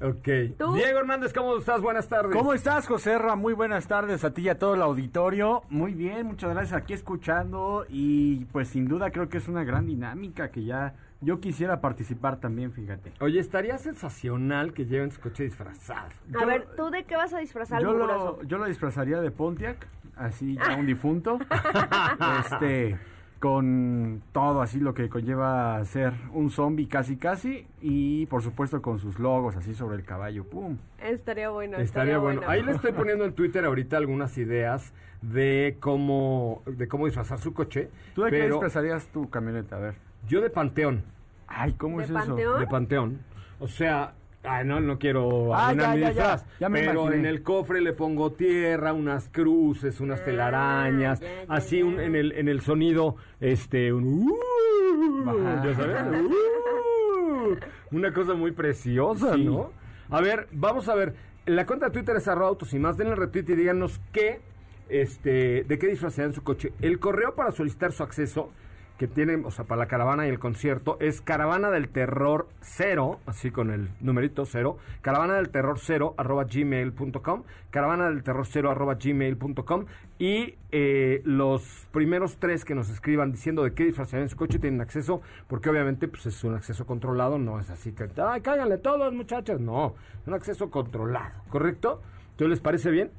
[0.00, 0.58] Ok.
[0.58, 0.74] ¿Tú?
[0.74, 1.80] Diego Hernández, ¿cómo estás?
[1.80, 2.36] Buenas tardes.
[2.36, 3.34] ¿Cómo estás, José Ra?
[3.34, 5.62] Muy buenas tardes a ti y a todo el auditorio.
[5.70, 9.86] Muy bien, muchas gracias aquí escuchando y pues sin duda creo que es una gran
[9.86, 13.12] dinámica que ya yo quisiera participar también, fíjate.
[13.20, 16.08] Oye, estaría sensacional que lleven su coche disfrazado.
[16.38, 19.88] A ver, ¿tú de qué vas a disfrazar Yo lo, yo lo disfrazaría de Pontiac,
[20.14, 21.38] así ya un difunto,
[22.44, 22.98] este,
[23.40, 28.98] con todo así lo que conlleva ser un zombie casi casi y por supuesto con
[28.98, 30.78] sus logos así sobre el caballo, pum.
[30.98, 31.76] Estaría bueno.
[31.76, 32.42] Estaría bueno.
[32.46, 37.52] Ahí le estoy poniendo en Twitter ahorita algunas ideas de cómo de cómo disfrazar su
[37.52, 37.90] coche.
[38.14, 39.76] ¿Tú de qué pero disfrazarías tu camioneta?
[39.76, 39.94] A ver.
[40.26, 41.04] Yo de Panteón.
[41.46, 42.38] Ay, ¿cómo ¿De es Panteón?
[42.40, 42.58] eso?
[42.58, 43.20] De Panteón.
[43.60, 44.14] O sea,
[44.46, 46.46] ay, no, no quiero Ah, ya, ya, disfraz.
[46.60, 47.16] Ya pero imaginé.
[47.16, 52.14] en el cofre le pongo tierra, unas cruces, unas telarañas, Ah, ya, así un- en
[52.14, 57.56] el en el sonido, este, un uh, ya sabes, uh,
[57.92, 59.44] una cosa muy preciosa, Sí.
[59.44, 59.70] ¿no?
[60.10, 61.14] A ver, vamos a ver.
[61.46, 62.96] La cuenta de Twitter es arroba autos y más.
[62.96, 64.40] Denle retweet y díganos qué,
[64.88, 66.72] este, de qué disfrazarían su coche.
[66.80, 68.50] El correo para solicitar su acceso
[68.98, 73.20] que tienen, o sea, para la caravana y el concierto, es caravana del terror cero,
[73.26, 78.70] así con el numerito cero, caravana del terror cero arroba gmail.com, caravana del terror cero
[78.70, 79.84] arroba gmail.com
[80.18, 84.80] y eh, los primeros tres que nos escriban diciendo de qué disfrazarían su coche tienen
[84.80, 89.12] acceso, porque obviamente pues es un acceso controlado, no es así que, ay, cáiganle todos
[89.12, 92.00] muchachos, no, es un acceso controlado, ¿correcto?
[92.30, 93.10] ¿Entonces les parece bien?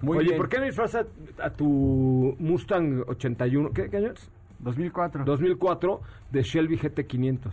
[0.00, 0.38] Muy Oye, bien.
[0.38, 1.06] ¿por qué no disfrazas
[1.40, 3.72] a tu Mustang 81?
[3.72, 4.28] ¿Qué, qué año es?
[4.64, 5.24] 2004.
[5.24, 6.00] 2004
[6.32, 7.52] de Shelby GT500.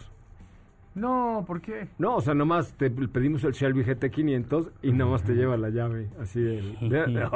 [0.93, 1.87] No, ¿por qué?
[1.99, 6.09] No, o sea, nomás te pedimos el Shelby GT500 y nomás te lleva la llave,
[6.19, 7.29] así del- de-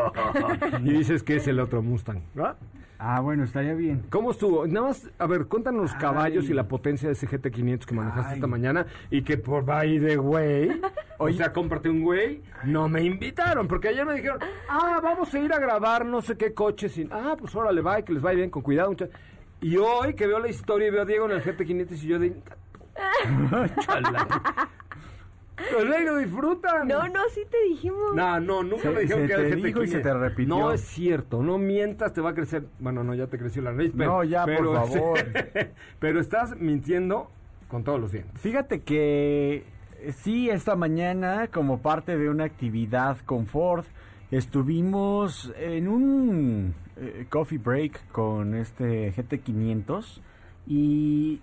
[0.83, 2.57] y dices que es el otro Mustang, ¿verdad?
[2.99, 4.03] Ah, bueno, estaría bien.
[4.09, 4.65] ¿Cómo estuvo?
[4.67, 8.29] Nada más, a ver, cuéntanos los caballos y la potencia de ese GT500 que manejaste
[8.31, 8.35] Ay.
[8.35, 10.81] esta mañana y que por by the way,
[11.17, 15.39] o sea, cómprate un güey, no me invitaron, porque ayer me dijeron, ah, vamos a
[15.39, 18.37] ir a grabar no sé qué coche, sin, ah, pues órale, va, que les vaya
[18.37, 19.15] bien, con cuidado, muchachos.
[19.61, 22.19] Y hoy que veo la historia y veo a Diego en el GT500 y yo
[22.19, 22.35] de...
[23.85, 24.27] Chala.
[25.55, 26.87] Pues ahí lo disfrutan.
[26.87, 28.13] No, no, sí te dijimos.
[28.13, 30.01] No, no, nunca Se- me dijeron se que era te el GT dijo y se
[30.01, 30.03] 500.
[30.11, 30.55] te repitió.
[30.59, 32.65] No es cierto, no mientas, te va a crecer.
[32.79, 33.93] Bueno, no, ya te creció la nariz.
[33.97, 35.19] Pero, No, ya, por pero- favor.
[35.99, 37.29] pero estás mintiendo
[37.69, 38.39] con todos los dientes.
[38.41, 39.63] Fíjate que
[40.01, 43.85] eh, sí, esta mañana, como parte de una actividad con Ford,
[44.31, 50.21] estuvimos en un eh, coffee break con este GT500
[50.67, 51.41] y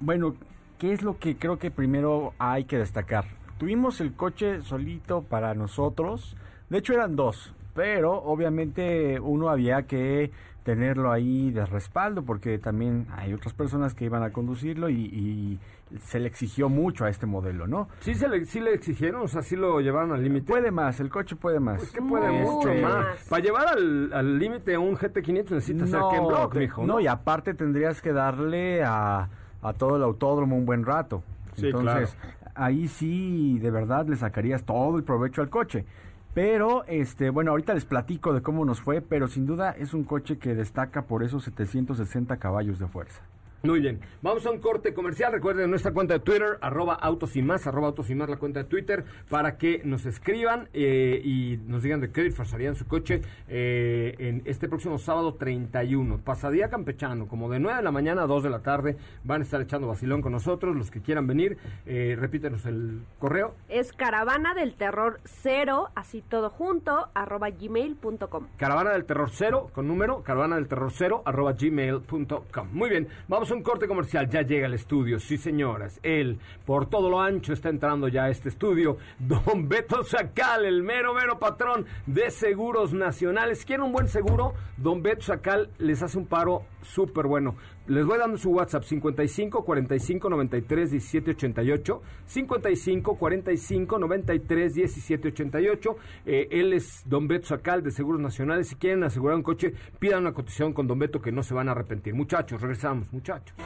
[0.00, 0.36] bueno,
[0.78, 3.24] ¿qué es lo que creo que primero hay que destacar?
[3.58, 6.36] Tuvimos el coche solito para nosotros,
[6.70, 10.30] de hecho eran dos, pero obviamente uno había que
[10.68, 15.58] tenerlo ahí de respaldo porque también hay otras personas que iban a conducirlo y, y
[16.00, 17.88] se le exigió mucho a este modelo, ¿no?
[18.00, 20.46] Sí, se le, sí le exigieron, o sea, sí lo llevaron al límite.
[20.46, 21.78] Puede más, el coche puede más.
[21.78, 23.26] Pues que puede mucho Este, más.
[23.30, 26.84] Para llevar al al límite a un GT500 necesitas ser Ken Block, mijo.
[26.84, 29.30] no, y aparte tendrías que darle a,
[29.62, 31.22] a todo el autódromo un buen rato.
[31.54, 32.14] Sí, Entonces,
[32.54, 35.86] ahí sí, de verdad, le sacarías todo el provecho al coche.
[36.34, 40.04] Pero, este, bueno, ahorita les platico de cómo nos fue, pero sin duda es un
[40.04, 43.22] coche que destaca por esos 760 caballos de fuerza.
[43.64, 45.32] Muy bien, vamos a un corte comercial.
[45.32, 48.62] Recuerden nuestra cuenta de Twitter, arroba autos y más, arroba autos y más, la cuenta
[48.62, 53.20] de Twitter, para que nos escriban eh, y nos digan de qué disfrazarían su coche
[53.48, 56.18] eh, en este próximo sábado 31.
[56.18, 59.44] Pasadía campechano, como de 9 de la mañana a 2 de la tarde, van a
[59.44, 60.76] estar echando vacilón con nosotros.
[60.76, 63.56] Los que quieran venir, eh, repítenos el correo.
[63.68, 68.46] Es caravana del terror cero, así todo junto, arroba gmail.com.
[68.56, 72.68] Caravana del Terror Cero, con número, caravana del Terror Cero, arroba gmail.com.
[72.72, 77.10] Muy bien, vamos un corte comercial, ya llega el estudio, sí señoras, él, por todo
[77.10, 81.86] lo ancho, está entrando ya a este estudio, don Beto Sacal, el mero, mero patrón
[82.06, 83.64] de Seguros Nacionales.
[83.64, 84.54] ¿Quieren un buen seguro?
[84.76, 87.56] Don Beto Sacal les hace un paro súper bueno.
[87.88, 95.96] Les voy dando su WhatsApp 55 45 93 17 88 55 45 93 17 88
[96.26, 98.68] eh, él es Don Beto Sacal de Seguros Nacionales.
[98.68, 101.70] Si quieren asegurar un coche pidan una cotización con Don Beto que no se van
[101.70, 102.14] a arrepentir.
[102.14, 103.56] Muchachos regresamos muchachos.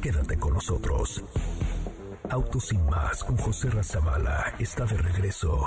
[0.00, 1.22] Quédate con nosotros.
[2.30, 5.66] Autos sin más con José Razabala está de regreso.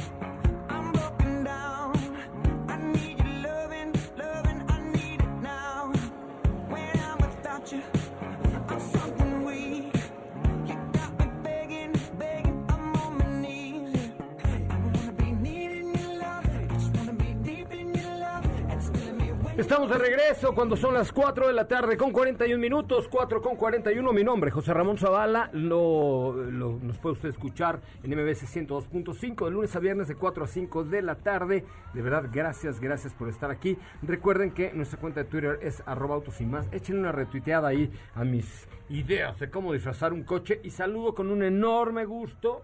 [19.61, 23.55] Estamos de regreso cuando son las 4 de la tarde con 41 minutos, 4 con
[23.55, 24.11] 41.
[24.11, 25.51] Mi nombre, José Ramón Zavala.
[25.53, 26.33] Lo,
[26.81, 30.83] nos puede usted escuchar en MBS 102.5 de lunes a viernes de 4 a 5
[30.85, 31.63] de la tarde.
[31.93, 33.77] De verdad, gracias, gracias por estar aquí.
[34.01, 36.67] Recuerden que nuestra cuenta de Twitter es arroba autos más.
[36.71, 40.59] Échenle una retuiteada ahí a mis ideas de cómo disfrazar un coche.
[40.63, 42.63] Y saludo con un enorme gusto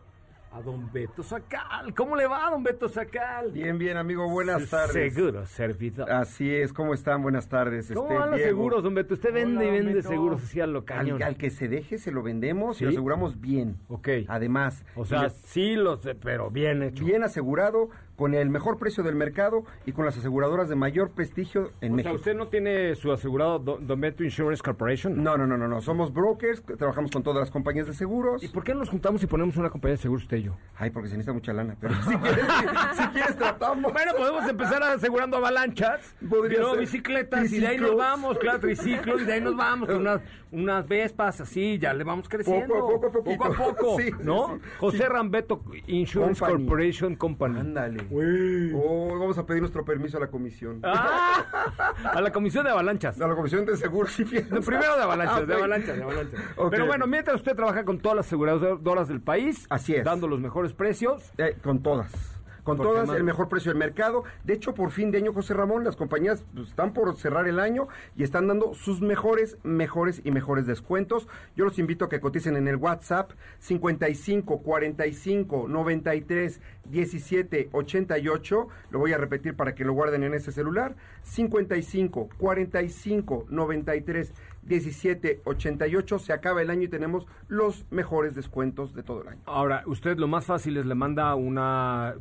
[0.51, 1.93] a don Beto Sacal.
[1.93, 3.51] ¿Cómo le va, don Beto Sacal?
[3.51, 5.13] Bien, bien, amigo, buenas tardes.
[5.13, 6.09] Seguro, servidor.
[6.09, 7.21] Así es, ¿cómo están?
[7.21, 7.91] Buenas tardes.
[7.93, 8.51] ¿Cómo este, van los Diego.
[8.51, 9.13] seguros, don Beto?
[9.13, 10.09] Usted vende y vende Beto.
[10.09, 11.21] seguros así a lo cañón.
[11.21, 12.83] Al, al que se deje se lo vendemos ¿Sí?
[12.83, 13.77] y lo aseguramos bien.
[13.89, 14.07] Ok.
[14.27, 17.03] Además, O sea, le- sí los, sé, pero bien hecho.
[17.05, 21.71] bien asegurado, con el mejor precio del mercado y con las aseguradoras de mayor prestigio
[21.81, 22.09] en o México.
[22.09, 25.23] sea, ¿usted no tiene su asegurado Beto Insurance Corporation?
[25.23, 25.81] No, no, no, no, no.
[25.81, 28.43] Somos brokers, trabajamos con todas las compañías de seguros.
[28.43, 30.57] ¿Y por qué no nos juntamos y ponemos una compañía de seguros usted y yo?
[30.75, 31.77] Ay, porque se necesita mucha lana.
[31.79, 33.93] Pero si quieres, si, si quieres tratamos.
[33.93, 36.15] Bueno, podemos empezar asegurando avalanchas,
[36.71, 36.79] ser.
[36.79, 40.21] bicicletas, y de ahí nos vamos, claro, triciclos, y de ahí nos vamos, con unas,
[40.51, 42.73] unas vespas así, ya le vamos creciendo.
[42.73, 43.43] Poco a poco, poquito.
[43.43, 44.47] Poco a poco, Sí, ¿no?
[44.47, 44.69] sí, sí.
[44.79, 46.65] José Rambeto Insurance Company.
[46.65, 47.59] Corporation Company.
[47.59, 48.06] Ándale.
[48.09, 48.73] Uy.
[48.75, 50.79] Oh, vamos a pedir nuestro permiso a la comisión.
[50.83, 51.43] Ah,
[52.13, 53.19] a la comisión de avalanchas.
[53.19, 54.51] A la comisión de seguros y fianzas.
[54.51, 55.59] No, primero de avalanchas, Ah, de ok.
[55.59, 56.41] avalanchas, de avalanchas.
[56.71, 60.03] Pero bueno, mientras usted trabaja con todas las aseguradoras del país, Así es.
[60.03, 61.31] dando los mejores precios.
[61.37, 62.11] Eh, con todas.
[62.67, 64.25] Con Porque todas, más- el mejor precio del mercado.
[64.43, 67.61] De hecho, por fin de año, José Ramón, las compañías pues, están por cerrar el
[67.61, 71.29] año y están dando sus mejores, mejores y mejores descuentos.
[71.55, 78.67] Yo los invito a que coticen en el WhatsApp 55 45 93 17 88.
[78.91, 80.97] Lo voy a repetir para que lo guarden en ese celular.
[81.23, 86.19] 55 45 93 17 88.
[86.19, 89.41] Se acaba el año y tenemos los mejores descuentos de todo el año.
[89.45, 92.15] Ahora, usted lo más fácil es le manda una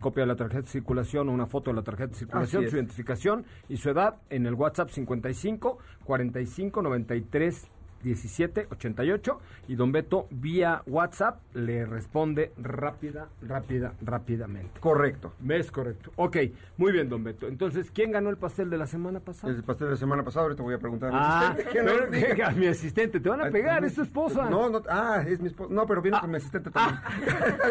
[0.00, 2.76] copia de la tarjeta de circulación o una foto de la tarjeta de circulación, su
[2.76, 7.68] identificación y su edad en el WhatsApp 55 45 93
[8.02, 14.80] 17 88 y Don Beto vía WhatsApp le responde rápida, rápida, rápidamente.
[14.80, 15.32] Correcto.
[15.48, 16.10] Es correcto.
[16.16, 16.36] Ok,
[16.76, 17.46] muy bien, Don Beto.
[17.48, 19.52] Entonces, ¿quién ganó el pastel de la semana pasada?
[19.52, 21.70] El pastel de la semana pasada, ahorita voy a preguntar a mi Ah, asistente.
[21.72, 22.34] ¿Quién pero nos diga?
[22.34, 24.48] que a mi asistente, te van a Ay, pegar, es tu esposa.
[24.48, 25.72] No, no, ah, es mi esposa.
[25.72, 27.00] No, pero viene con mi asistente también.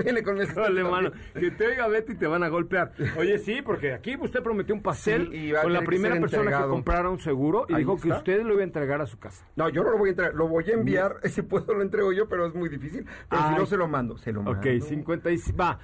[0.04, 0.66] viene con mi asistente.
[0.68, 0.90] También.
[0.90, 2.92] mano, que te oiga Beto y te van a golpear.
[3.18, 6.68] Oye, sí, porque aquí usted prometió un pastel Sí, y con la primera persona que
[6.68, 9.46] comprara un seguro y Ahí dijo que usted lo iba a entregar a su casa.
[9.56, 12.12] No, yo no lo voy a entregar, lo voy a enviar, si puedo lo entrego
[12.14, 13.06] yo, pero es muy difícil.
[13.30, 13.54] Pero Ay.
[13.54, 14.60] si no se lo mando, se lo mando.
[14.60, 15.58] Ok, 55.
[15.58, 15.80] Va,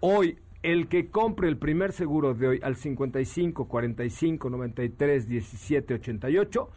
[0.00, 6.70] hoy, el que compre el primer seguro de hoy al 55 45 93 17 88,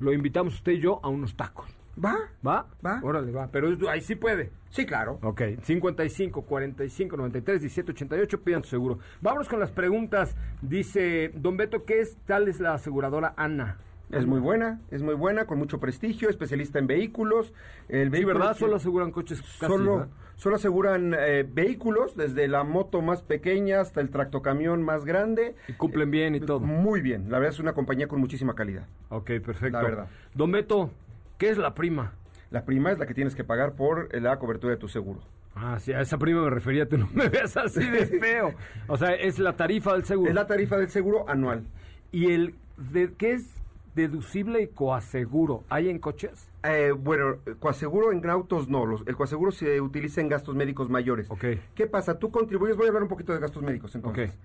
[0.00, 1.66] lo invitamos usted y yo a unos tacos.
[2.02, 2.14] ¿Va?
[2.46, 2.66] ¿Va?
[2.84, 3.00] Va.
[3.02, 3.48] Órale, va.
[3.50, 4.50] Pero es- ahí sí puede.
[4.68, 5.18] Sí, claro.
[5.22, 8.98] Ok, 55 45 93 17 88, pidan su seguro.
[9.22, 10.36] Vámonos con las preguntas.
[10.60, 13.78] Dice Don Beto, ¿qué es tal es la aseguradora Ana?
[14.10, 17.52] Es muy buena, es muy buena, con mucho prestigio, especialista en vehículos.
[17.88, 18.52] El Sí, vehículo ¿verdad?
[18.54, 20.08] que- Solo aseguran coches casi, Solo, ¿verdad?
[20.36, 25.56] solo aseguran eh, vehículos, desde la moto más pequeña hasta el tractocamión más grande.
[25.66, 26.60] Y cumplen bien y todo.
[26.60, 28.86] Muy bien, la verdad es una compañía con muchísima calidad.
[29.08, 29.78] Ok, perfecto.
[29.78, 30.06] La verdad.
[30.34, 30.90] Don Beto,
[31.38, 32.12] ¿qué es la prima?
[32.52, 35.20] La prima es la que tienes que pagar por eh, la cobertura de tu seguro.
[35.56, 38.52] Ah, sí, a esa prima me refería, tú no me veas así de feo.
[38.86, 40.28] O sea, es la tarifa del seguro.
[40.28, 41.64] Es la tarifa del seguro anual.
[42.12, 43.48] ¿Y el de, qué es
[43.96, 45.64] deducible y coaseguro?
[45.68, 46.50] ¿Hay en coches?
[46.62, 51.28] Eh, bueno, coaseguro en autos no, los, el coaseguro se utiliza en gastos médicos mayores.
[51.30, 51.44] Ok.
[51.74, 52.18] ¿Qué pasa?
[52.18, 54.38] Tú contribuyes, voy a hablar un poquito de gastos médicos entonces.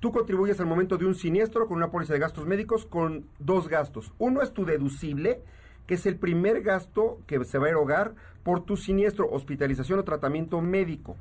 [0.00, 3.68] Tú contribuyes al momento de un siniestro con una póliza de gastos médicos con dos
[3.68, 4.12] gastos.
[4.18, 5.42] Uno es tu deducible,
[5.88, 8.14] que es el primer gasto que se va a erogar
[8.44, 11.16] por tu siniestro, hospitalización o tratamiento médico.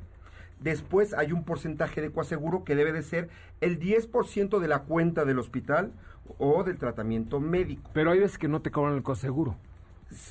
[0.60, 3.30] Después hay un porcentaje de coaseguro que debe de ser
[3.62, 5.94] el 10% de la cuenta del hospital
[6.40, 7.90] o del tratamiento médico.
[7.94, 9.56] Pero hay veces que no te cobran el coaseguro.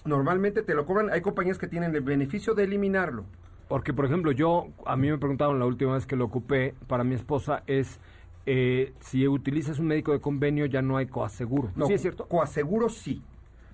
[0.04, 3.24] Normalmente te lo cobran, hay compañías que tienen el beneficio de eliminarlo.
[3.68, 7.04] Porque, por ejemplo, yo, a mí me preguntaron la última vez que lo ocupé para
[7.04, 7.98] mi esposa, es
[8.46, 11.70] eh, si utilizas un médico de convenio ya no hay coaseguro.
[11.74, 12.26] No, ¿Sí es cierto?
[12.26, 13.22] Coaseguro sí.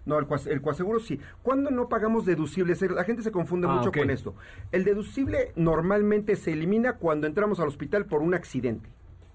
[0.05, 1.21] No, el, coas- el coaseguro sí.
[1.43, 2.81] ¿Cuándo no pagamos deducibles?
[2.91, 4.35] La gente se confunde Ah, mucho con esto.
[4.73, 8.89] El deducible normalmente se elimina cuando entramos al hospital por un accidente.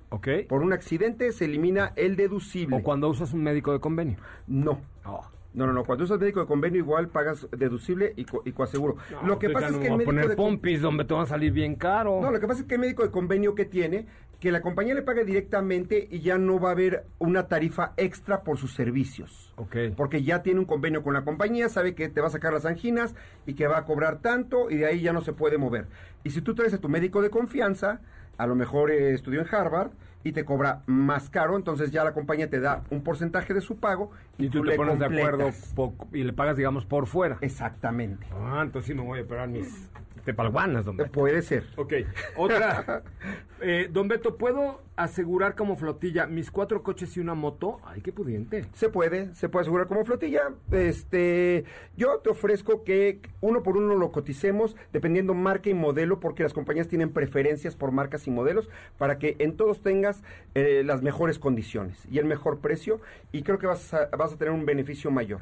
[0.09, 0.27] ¿Ok?
[0.47, 2.77] Por un accidente se elimina el deducible.
[2.77, 4.17] O cuando usas un médico de convenio.
[4.47, 4.79] No.
[5.05, 5.25] Oh.
[5.53, 5.85] No, no, no.
[5.85, 8.97] Cuando usas médico de convenio igual pagas deducible y, co- y coaseguro.
[9.25, 11.51] lo que pasa es que el médico poner de pompis donde te van a salir
[11.51, 12.19] bien caro.
[12.21, 14.05] No, lo que pasa es que el médico de convenio que tiene,
[14.39, 18.43] que la compañía le paga directamente y ya no va a haber una tarifa extra
[18.43, 19.51] por sus servicios.
[19.55, 19.75] Ok.
[19.95, 22.65] Porque ya tiene un convenio con la compañía, sabe que te va a sacar las
[22.65, 23.15] anginas
[23.47, 25.87] y que va a cobrar tanto y de ahí ya no se puede mover.
[26.23, 27.99] Y si tú traes a tu médico de confianza,
[28.37, 29.91] a lo mejor eh, estudió en Harvard
[30.23, 33.77] y te cobra más caro, entonces ya la compañía te da un porcentaje de su
[33.77, 37.05] pago y, Y tú te le pones de acuerdo poco- y le pagas, digamos, por
[37.07, 37.37] fuera.
[37.41, 38.27] Exactamente.
[38.33, 39.89] Ah, entonces sí me voy a operar mis
[40.27, 41.11] tepalguanas, don Beto.
[41.11, 41.63] Puede ser.
[41.77, 41.93] Ok,
[42.35, 43.03] otra.
[43.59, 47.79] Eh, don Beto, ¿puedo asegurar como flotilla mis cuatro coches y una moto?
[47.83, 48.65] Ay, qué pudiente.
[48.73, 50.51] Se puede, se puede asegurar como flotilla.
[50.69, 51.65] Este,
[51.95, 56.53] yo te ofrezco que uno por uno lo coticemos dependiendo marca y modelo, porque las
[56.53, 58.69] compañías tienen preferencias por marcas y modelos
[58.99, 60.21] para que en todos tengas
[60.53, 63.01] eh, las mejores condiciones y el mejor precio.
[63.31, 65.41] Y creo que vas a, vas a tener un beneficio mayor.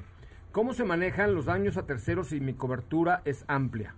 [0.53, 3.93] ¿Cómo se manejan los daños a terceros si mi cobertura es amplia?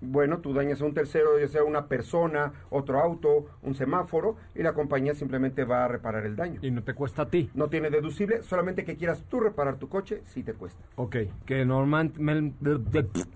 [0.00, 4.62] Bueno, tú dañas a un tercero, ya sea una persona, otro auto, un semáforo, y
[4.62, 6.58] la compañía simplemente va a reparar el daño.
[6.62, 7.50] Y no te cuesta a ti.
[7.54, 10.82] No tiene deducible, solamente que quieras tú reparar tu coche, sí te cuesta.
[10.96, 12.12] Ok, que normal-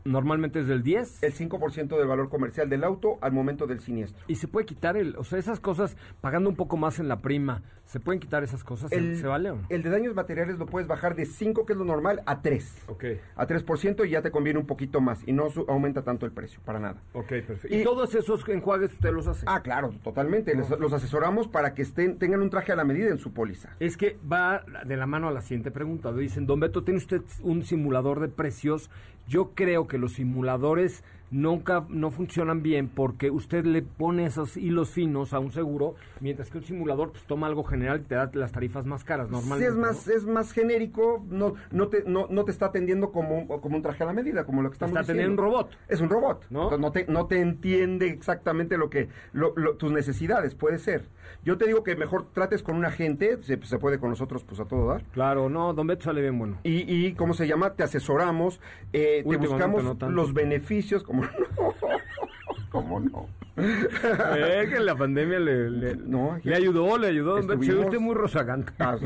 [0.05, 1.23] normalmente es del 10.
[1.23, 4.25] El 5% del valor comercial del auto al momento del siniestro.
[4.29, 7.21] Y se puede quitar el, o sea, esas cosas, pagando un poco más en la
[7.21, 8.91] prima, ¿se pueden quitar esas cosas?
[8.91, 9.63] ¿Se, El, se vale o no?
[9.69, 12.85] el de daños materiales lo puedes bajar de 5, que es lo normal, a 3.
[12.89, 13.05] Ok,
[13.37, 16.33] A 3% y ya te conviene un poquito más y no su- aumenta tanto el
[16.33, 16.97] precio, para nada.
[17.13, 17.69] ok, perfecto.
[17.77, 19.45] ¿Y, Y- todos esos enjuagues usted los hace?
[19.49, 20.55] Ah, claro, totalmente.
[20.55, 23.71] Les- los asesoramos para que estén tengan un traje a la medida en su póliza.
[23.81, 26.13] Es que va de la mano a la siguiente pregunta.
[26.13, 28.91] Dicen, don Beto, ¿tiene usted un simulador de precios?
[29.27, 31.03] Yo creo que los simuladores
[31.35, 36.49] nunca no funcionan bien porque usted le pone esos hilos finos a un seguro, mientras
[36.51, 39.35] que un simulador pues toma algo general y te da las tarifas más caras Sí,
[39.35, 39.69] normalmente.
[39.69, 43.47] es más, es más genérico, no, no, te, no, no te está atendiendo como, un-
[43.61, 45.43] como un traje a la medida, como lo que estamos Está diciendo.
[45.43, 45.77] un robot.
[45.89, 46.47] Es un robot.
[46.51, 46.73] ¿No?
[46.73, 51.09] Entonces, No, te, no te entiende exactamente lo que lo- lo- tus necesidades, puede ser.
[51.45, 54.61] Yo te digo que mejor trates con un agente, se, se puede con nosotros pues
[54.61, 55.03] a todo dar.
[55.13, 56.59] Claro, no, don Beto sale bien bueno.
[56.63, 57.75] Y, y ¿cómo se llama?
[57.75, 58.61] Te asesoramos,
[58.93, 61.24] eh, te buscamos no los beneficios, como
[61.59, 63.29] no, como no.
[63.57, 67.37] Eh, que la pandemia le, le, No, le ayudó, le ayudó.
[67.39, 68.73] Usted muy rozagante.
[68.79, 68.97] Ah,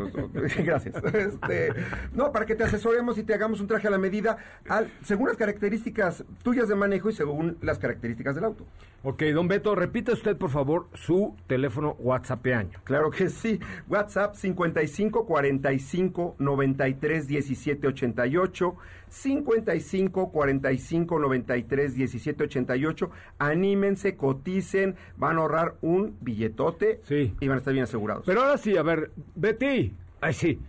[0.64, 0.94] gracias.
[1.14, 1.72] Este,
[2.14, 4.38] no, para que te asesoremos y te hagamos un traje a la medida,
[4.68, 8.64] al- según las características tuyas de manejo y según las características del auto.
[9.05, 12.80] Ok, don Beto, repita usted, por favor, su teléfono WhatsAppeaño.
[12.84, 13.61] Claro que sí.
[13.88, 18.76] WhatsApp 55 45 93 17 88.
[19.11, 23.11] 55 45 93 17 88.
[23.38, 27.34] Anímense, coticen, van a ahorrar un billetote Sí.
[27.41, 28.24] y van a estar bien asegurados.
[28.26, 29.95] Pero ahora sí, a ver, Betty.
[30.20, 30.61] Ay, sí.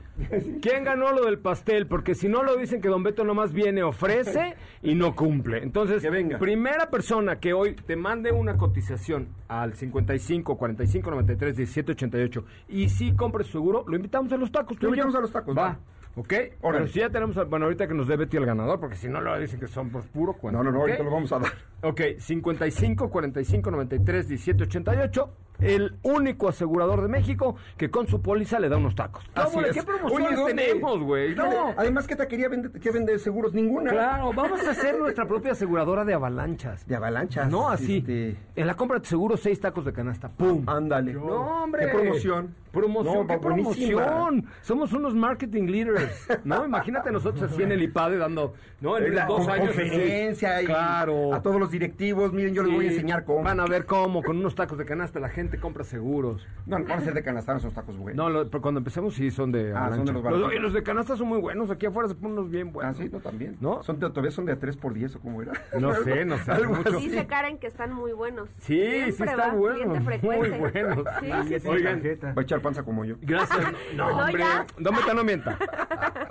[0.61, 1.87] ¿Quién ganó lo del pastel?
[1.87, 5.63] Porque si no lo dicen que Don Beto nomás viene, ofrece y no cumple.
[5.63, 6.37] Entonces, Que venga.
[6.37, 12.89] primera persona que hoy te mande una cotización al 55 45 93 17 88 y
[12.89, 14.81] si compre su seguro, lo invitamos a los tacos.
[14.83, 15.61] Lo invitamos a los tacos, Va.
[15.63, 15.79] va.
[16.15, 16.33] ¿Ok?
[16.61, 19.21] Pero si ya tenemos, bueno, ahorita que nos dé Betty el ganador, porque si no
[19.21, 20.57] lo dicen que son por puro cuento.
[20.57, 21.51] no, no, no, ahorita lo vamos a dar.
[21.81, 25.33] Ok, 55 45 93 17 88.
[25.61, 29.25] El único asegurador de México que con su póliza le da unos tacos.
[29.33, 29.75] ¿Qué, Así hombre, es.
[29.77, 31.35] ¿qué promociones Oye, tenemos, güey?
[31.35, 31.73] No.
[31.75, 33.53] Además, ¿qué taquería vende, qué vende seguros?
[33.53, 33.91] Ninguna.
[33.91, 36.85] Claro, vamos a hacer nuestra propia aseguradora de avalanchas.
[36.87, 37.49] De avalanchas.
[37.49, 37.97] No, así.
[37.97, 40.29] Este, En la compra de seguro, seis tacos de canasta.
[40.29, 40.63] ¡Pum!
[40.67, 41.13] Ándale.
[41.13, 41.85] No, hombre.
[41.87, 42.55] Qué promoción.
[42.71, 44.05] Promoción, No, qué buenísima.
[44.05, 44.45] promoción.
[44.61, 46.65] Somos unos marketing leaders, ¿no?
[46.65, 48.97] Imagínate nosotros así en el IPADE dando, ¿no?
[48.97, 49.67] En La dos con- años.
[49.67, 51.33] conferencia y Claro.
[51.33, 53.43] a todos los directivos, miren, yo les voy a enseñar cómo.
[53.43, 56.47] Van a ver cómo, con unos tacos de canasta la gente compra seguros.
[56.65, 58.15] No, no van a ser de canastar esos tacos, güey.
[58.15, 60.83] No, lo- pero cuando empecemos sí son de Ah, son de los los, los de
[60.83, 61.69] canasta son muy buenos.
[61.71, 62.97] Aquí afuera se ponen unos bien Ah, buenos.
[62.97, 63.57] sí, no, también.
[63.59, 63.83] ¿No?
[63.83, 65.53] Son de, todavía son de a 3 por 10 o cómo era.
[65.79, 66.97] No sé, no sé, Algo mucho.
[66.97, 68.49] Dice Karen que están muy buenos.
[68.59, 69.99] Sí, sí están va, buenos.
[70.23, 71.03] Muy buenos.
[71.19, 71.59] Sí, Ah, sí, sí.
[71.59, 72.01] tiene Oigan.
[72.37, 73.15] Va a echar panza como yo.
[73.21, 73.59] Gracias.
[73.95, 74.39] No, No, hombre.
[74.43, 74.65] ya.
[74.77, 75.57] Don Meta, no mienta.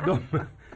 [0.07, 0.20] Don-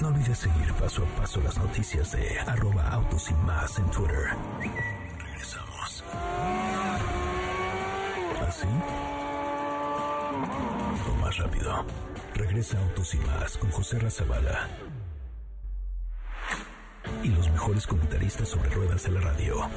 [0.01, 4.27] No olvides seguir paso a paso las noticias de arroba autos y más en Twitter.
[5.19, 6.03] Regresamos.
[8.47, 8.67] ¿Así?
[11.05, 11.85] O más rápido.
[12.35, 14.67] Regresa Autos y más con José Razabala.
[17.23, 19.69] Y los mejores comentaristas sobre ruedas de la radio.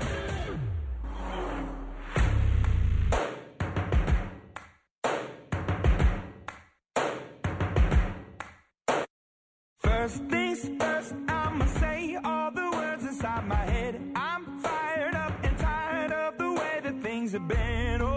[9.78, 14.00] First things first, I'ma say all the words inside my head.
[14.16, 18.09] I'm fired up and tired of the way that things have been.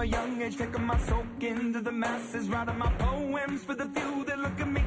[0.00, 4.24] A young age, taking my soak into the masses, writing my poems for the few
[4.24, 4.82] that look at me,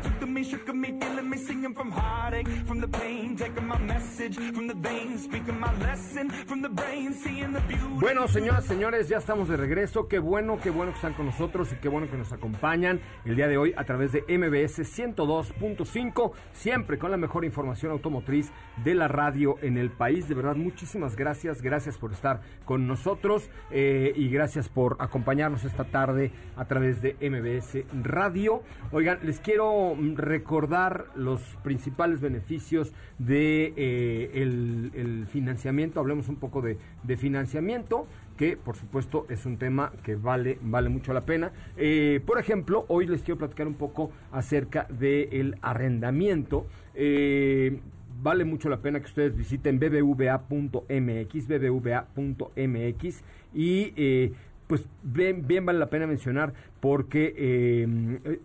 [8.00, 10.08] Bueno, señoras, señores, ya estamos de regreso.
[10.08, 13.36] Qué bueno, qué bueno que están con nosotros y qué bueno que nos acompañan el
[13.36, 18.52] día de hoy a través de MBS 102.5, siempre con la mejor información automotriz
[18.84, 20.28] de la radio en el país.
[20.28, 25.86] De verdad, muchísimas gracias, gracias por estar con nosotros eh, y gracias por acompañarnos esta
[25.86, 28.62] tarde a través de MBS Radio.
[28.92, 36.00] Oigan, les quiero mm, recordar los principales beneficios de eh, el, financiamiento.
[36.00, 36.78] Hablemos un poco de,
[37.18, 41.52] financiamiento que por supuesto es un tema que vale, vale mucho la pena.
[41.78, 46.66] Eh, por ejemplo, hoy les quiero platicar un poco acerca del arrendamiento.
[46.96, 47.80] Eh,
[48.24, 53.24] vale mucho la pena que ustedes visiten bbva.mx, bbva.mx
[53.54, 54.32] y
[54.66, 56.54] pues bien, bien vale la pena mencionar
[56.84, 57.88] porque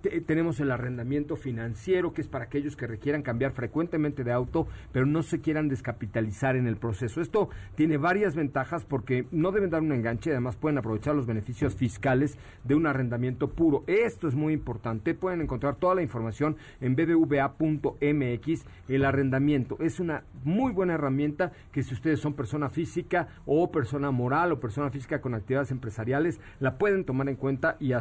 [0.00, 4.68] te- tenemos el arrendamiento financiero, que es para aquellos que requieran cambiar frecuentemente de auto,
[4.92, 7.20] pero no se quieran descapitalizar en el proceso.
[7.20, 11.74] Esto tiene varias ventajas porque no deben dar un enganche, además pueden aprovechar los beneficios
[11.74, 13.82] fiscales de un arrendamiento puro.
[13.88, 15.14] Esto es muy importante.
[15.14, 18.64] Pueden encontrar toda la información en bbva.mx.
[18.88, 24.12] El arrendamiento es una muy buena herramienta que si ustedes son persona física o persona
[24.12, 27.94] moral o persona física con actividades empresariales, la pueden tomar en cuenta y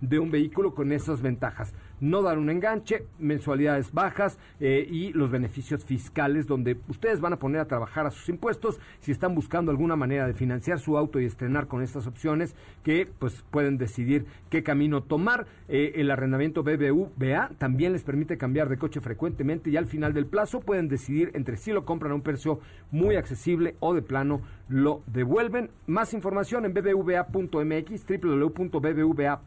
[0.00, 1.72] de un vehículo con esas ventajas.
[2.00, 7.38] No dar un enganche, mensualidades bajas eh, y los beneficios fiscales donde ustedes van a
[7.38, 11.20] poner a trabajar a sus impuestos si están buscando alguna manera de financiar su auto
[11.20, 15.46] y estrenar con estas opciones que pues pueden decidir qué camino tomar.
[15.68, 20.26] Eh, el arrendamiento BBVA también les permite cambiar de coche frecuentemente y al final del
[20.26, 24.40] plazo pueden decidir entre si lo compran a un precio muy accesible o de plano
[24.68, 25.70] lo devuelven.
[25.86, 29.38] Más información en bbva.mx, www.bbva.mx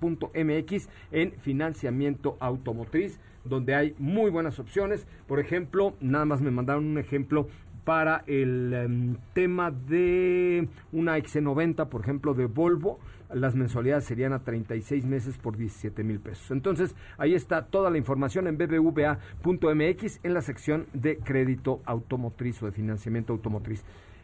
[1.11, 5.07] en financiamiento automotriz, donde hay muy buenas opciones.
[5.27, 7.47] Por ejemplo, nada más me mandaron un ejemplo
[7.83, 12.99] para el em, tema de una XC90, por ejemplo, de Volvo,
[13.33, 16.51] las mensualidades serían a 36 meses por 17 mil pesos.
[16.51, 22.65] Entonces, ahí está toda la información en bbva.mx en la sección de crédito automotriz o
[22.65, 23.83] de financiamiento automotriz.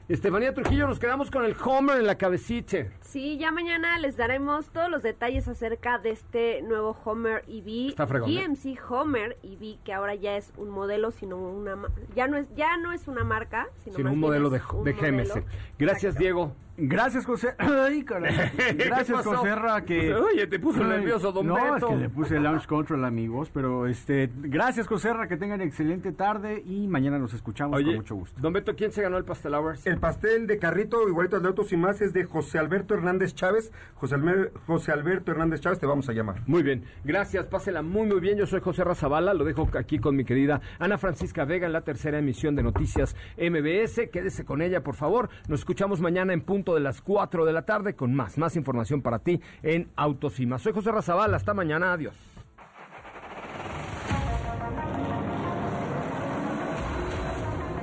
[0.10, 2.86] Estefanía Trujillo, nos quedamos con el Homer en la cabecita.
[3.02, 8.08] Sí, ya mañana les daremos todos los detalles acerca de este nuevo Homer EV, Está
[8.08, 8.48] fregón, ¿eh?
[8.48, 11.76] GMC Homer EV, que ahora ya es un modelo, sino una
[12.16, 14.84] ya no es ya no es una marca, sino, Sino más un modelo de, un
[14.86, 15.34] de modelo.
[15.36, 15.44] GMC.
[15.78, 16.56] Gracias, Diego.
[16.78, 17.56] Gracias, José.
[17.58, 18.36] Ay, caray.
[18.78, 19.36] Gracias, ¿Qué pasó?
[19.38, 20.14] Joserra, que...
[20.14, 21.76] Oye, te puso Ay, nervioso, don no, Beto.
[21.76, 24.30] es que le puse Launch Control, amigos, pero este...
[24.36, 28.40] Gracias, Joserra, que tengan excelente tarde y mañana nos escuchamos con mucho gusto.
[28.42, 29.88] don Beto, ¿quién se ganó el Pastel Hours?
[29.88, 33.34] El pastel de carrito, igualito al de autos y más, es de José Alberto Hernández
[33.34, 33.72] Chávez.
[33.96, 36.44] José, Almer- José Alberto Hernández Chávez, te vamos a llamar.
[36.46, 38.38] Muy bien, gracias, pásela muy muy bien.
[38.38, 41.82] Yo soy José Razabala, lo dejo aquí con mi querida Ana Francisca Vega en la
[41.82, 44.10] tercera emisión de Noticias MBS.
[44.12, 45.30] Quédese con ella, por favor.
[45.48, 49.02] Nos escuchamos mañana en punto de las 4 de la tarde con más, más información
[49.02, 50.62] para ti en Autos y Más.
[50.62, 52.16] Soy José Razabala, hasta mañana, adiós.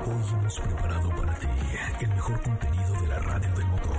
[0.06, 1.46] Hoy hemos preparado para ti
[2.00, 3.94] el mejor contenido de la radio del motor.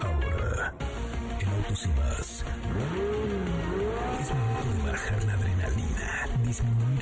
[0.00, 0.74] Ahora,
[1.40, 2.44] en Autos y más,
[4.20, 6.87] es momento de bajar la adrenalina, disminuir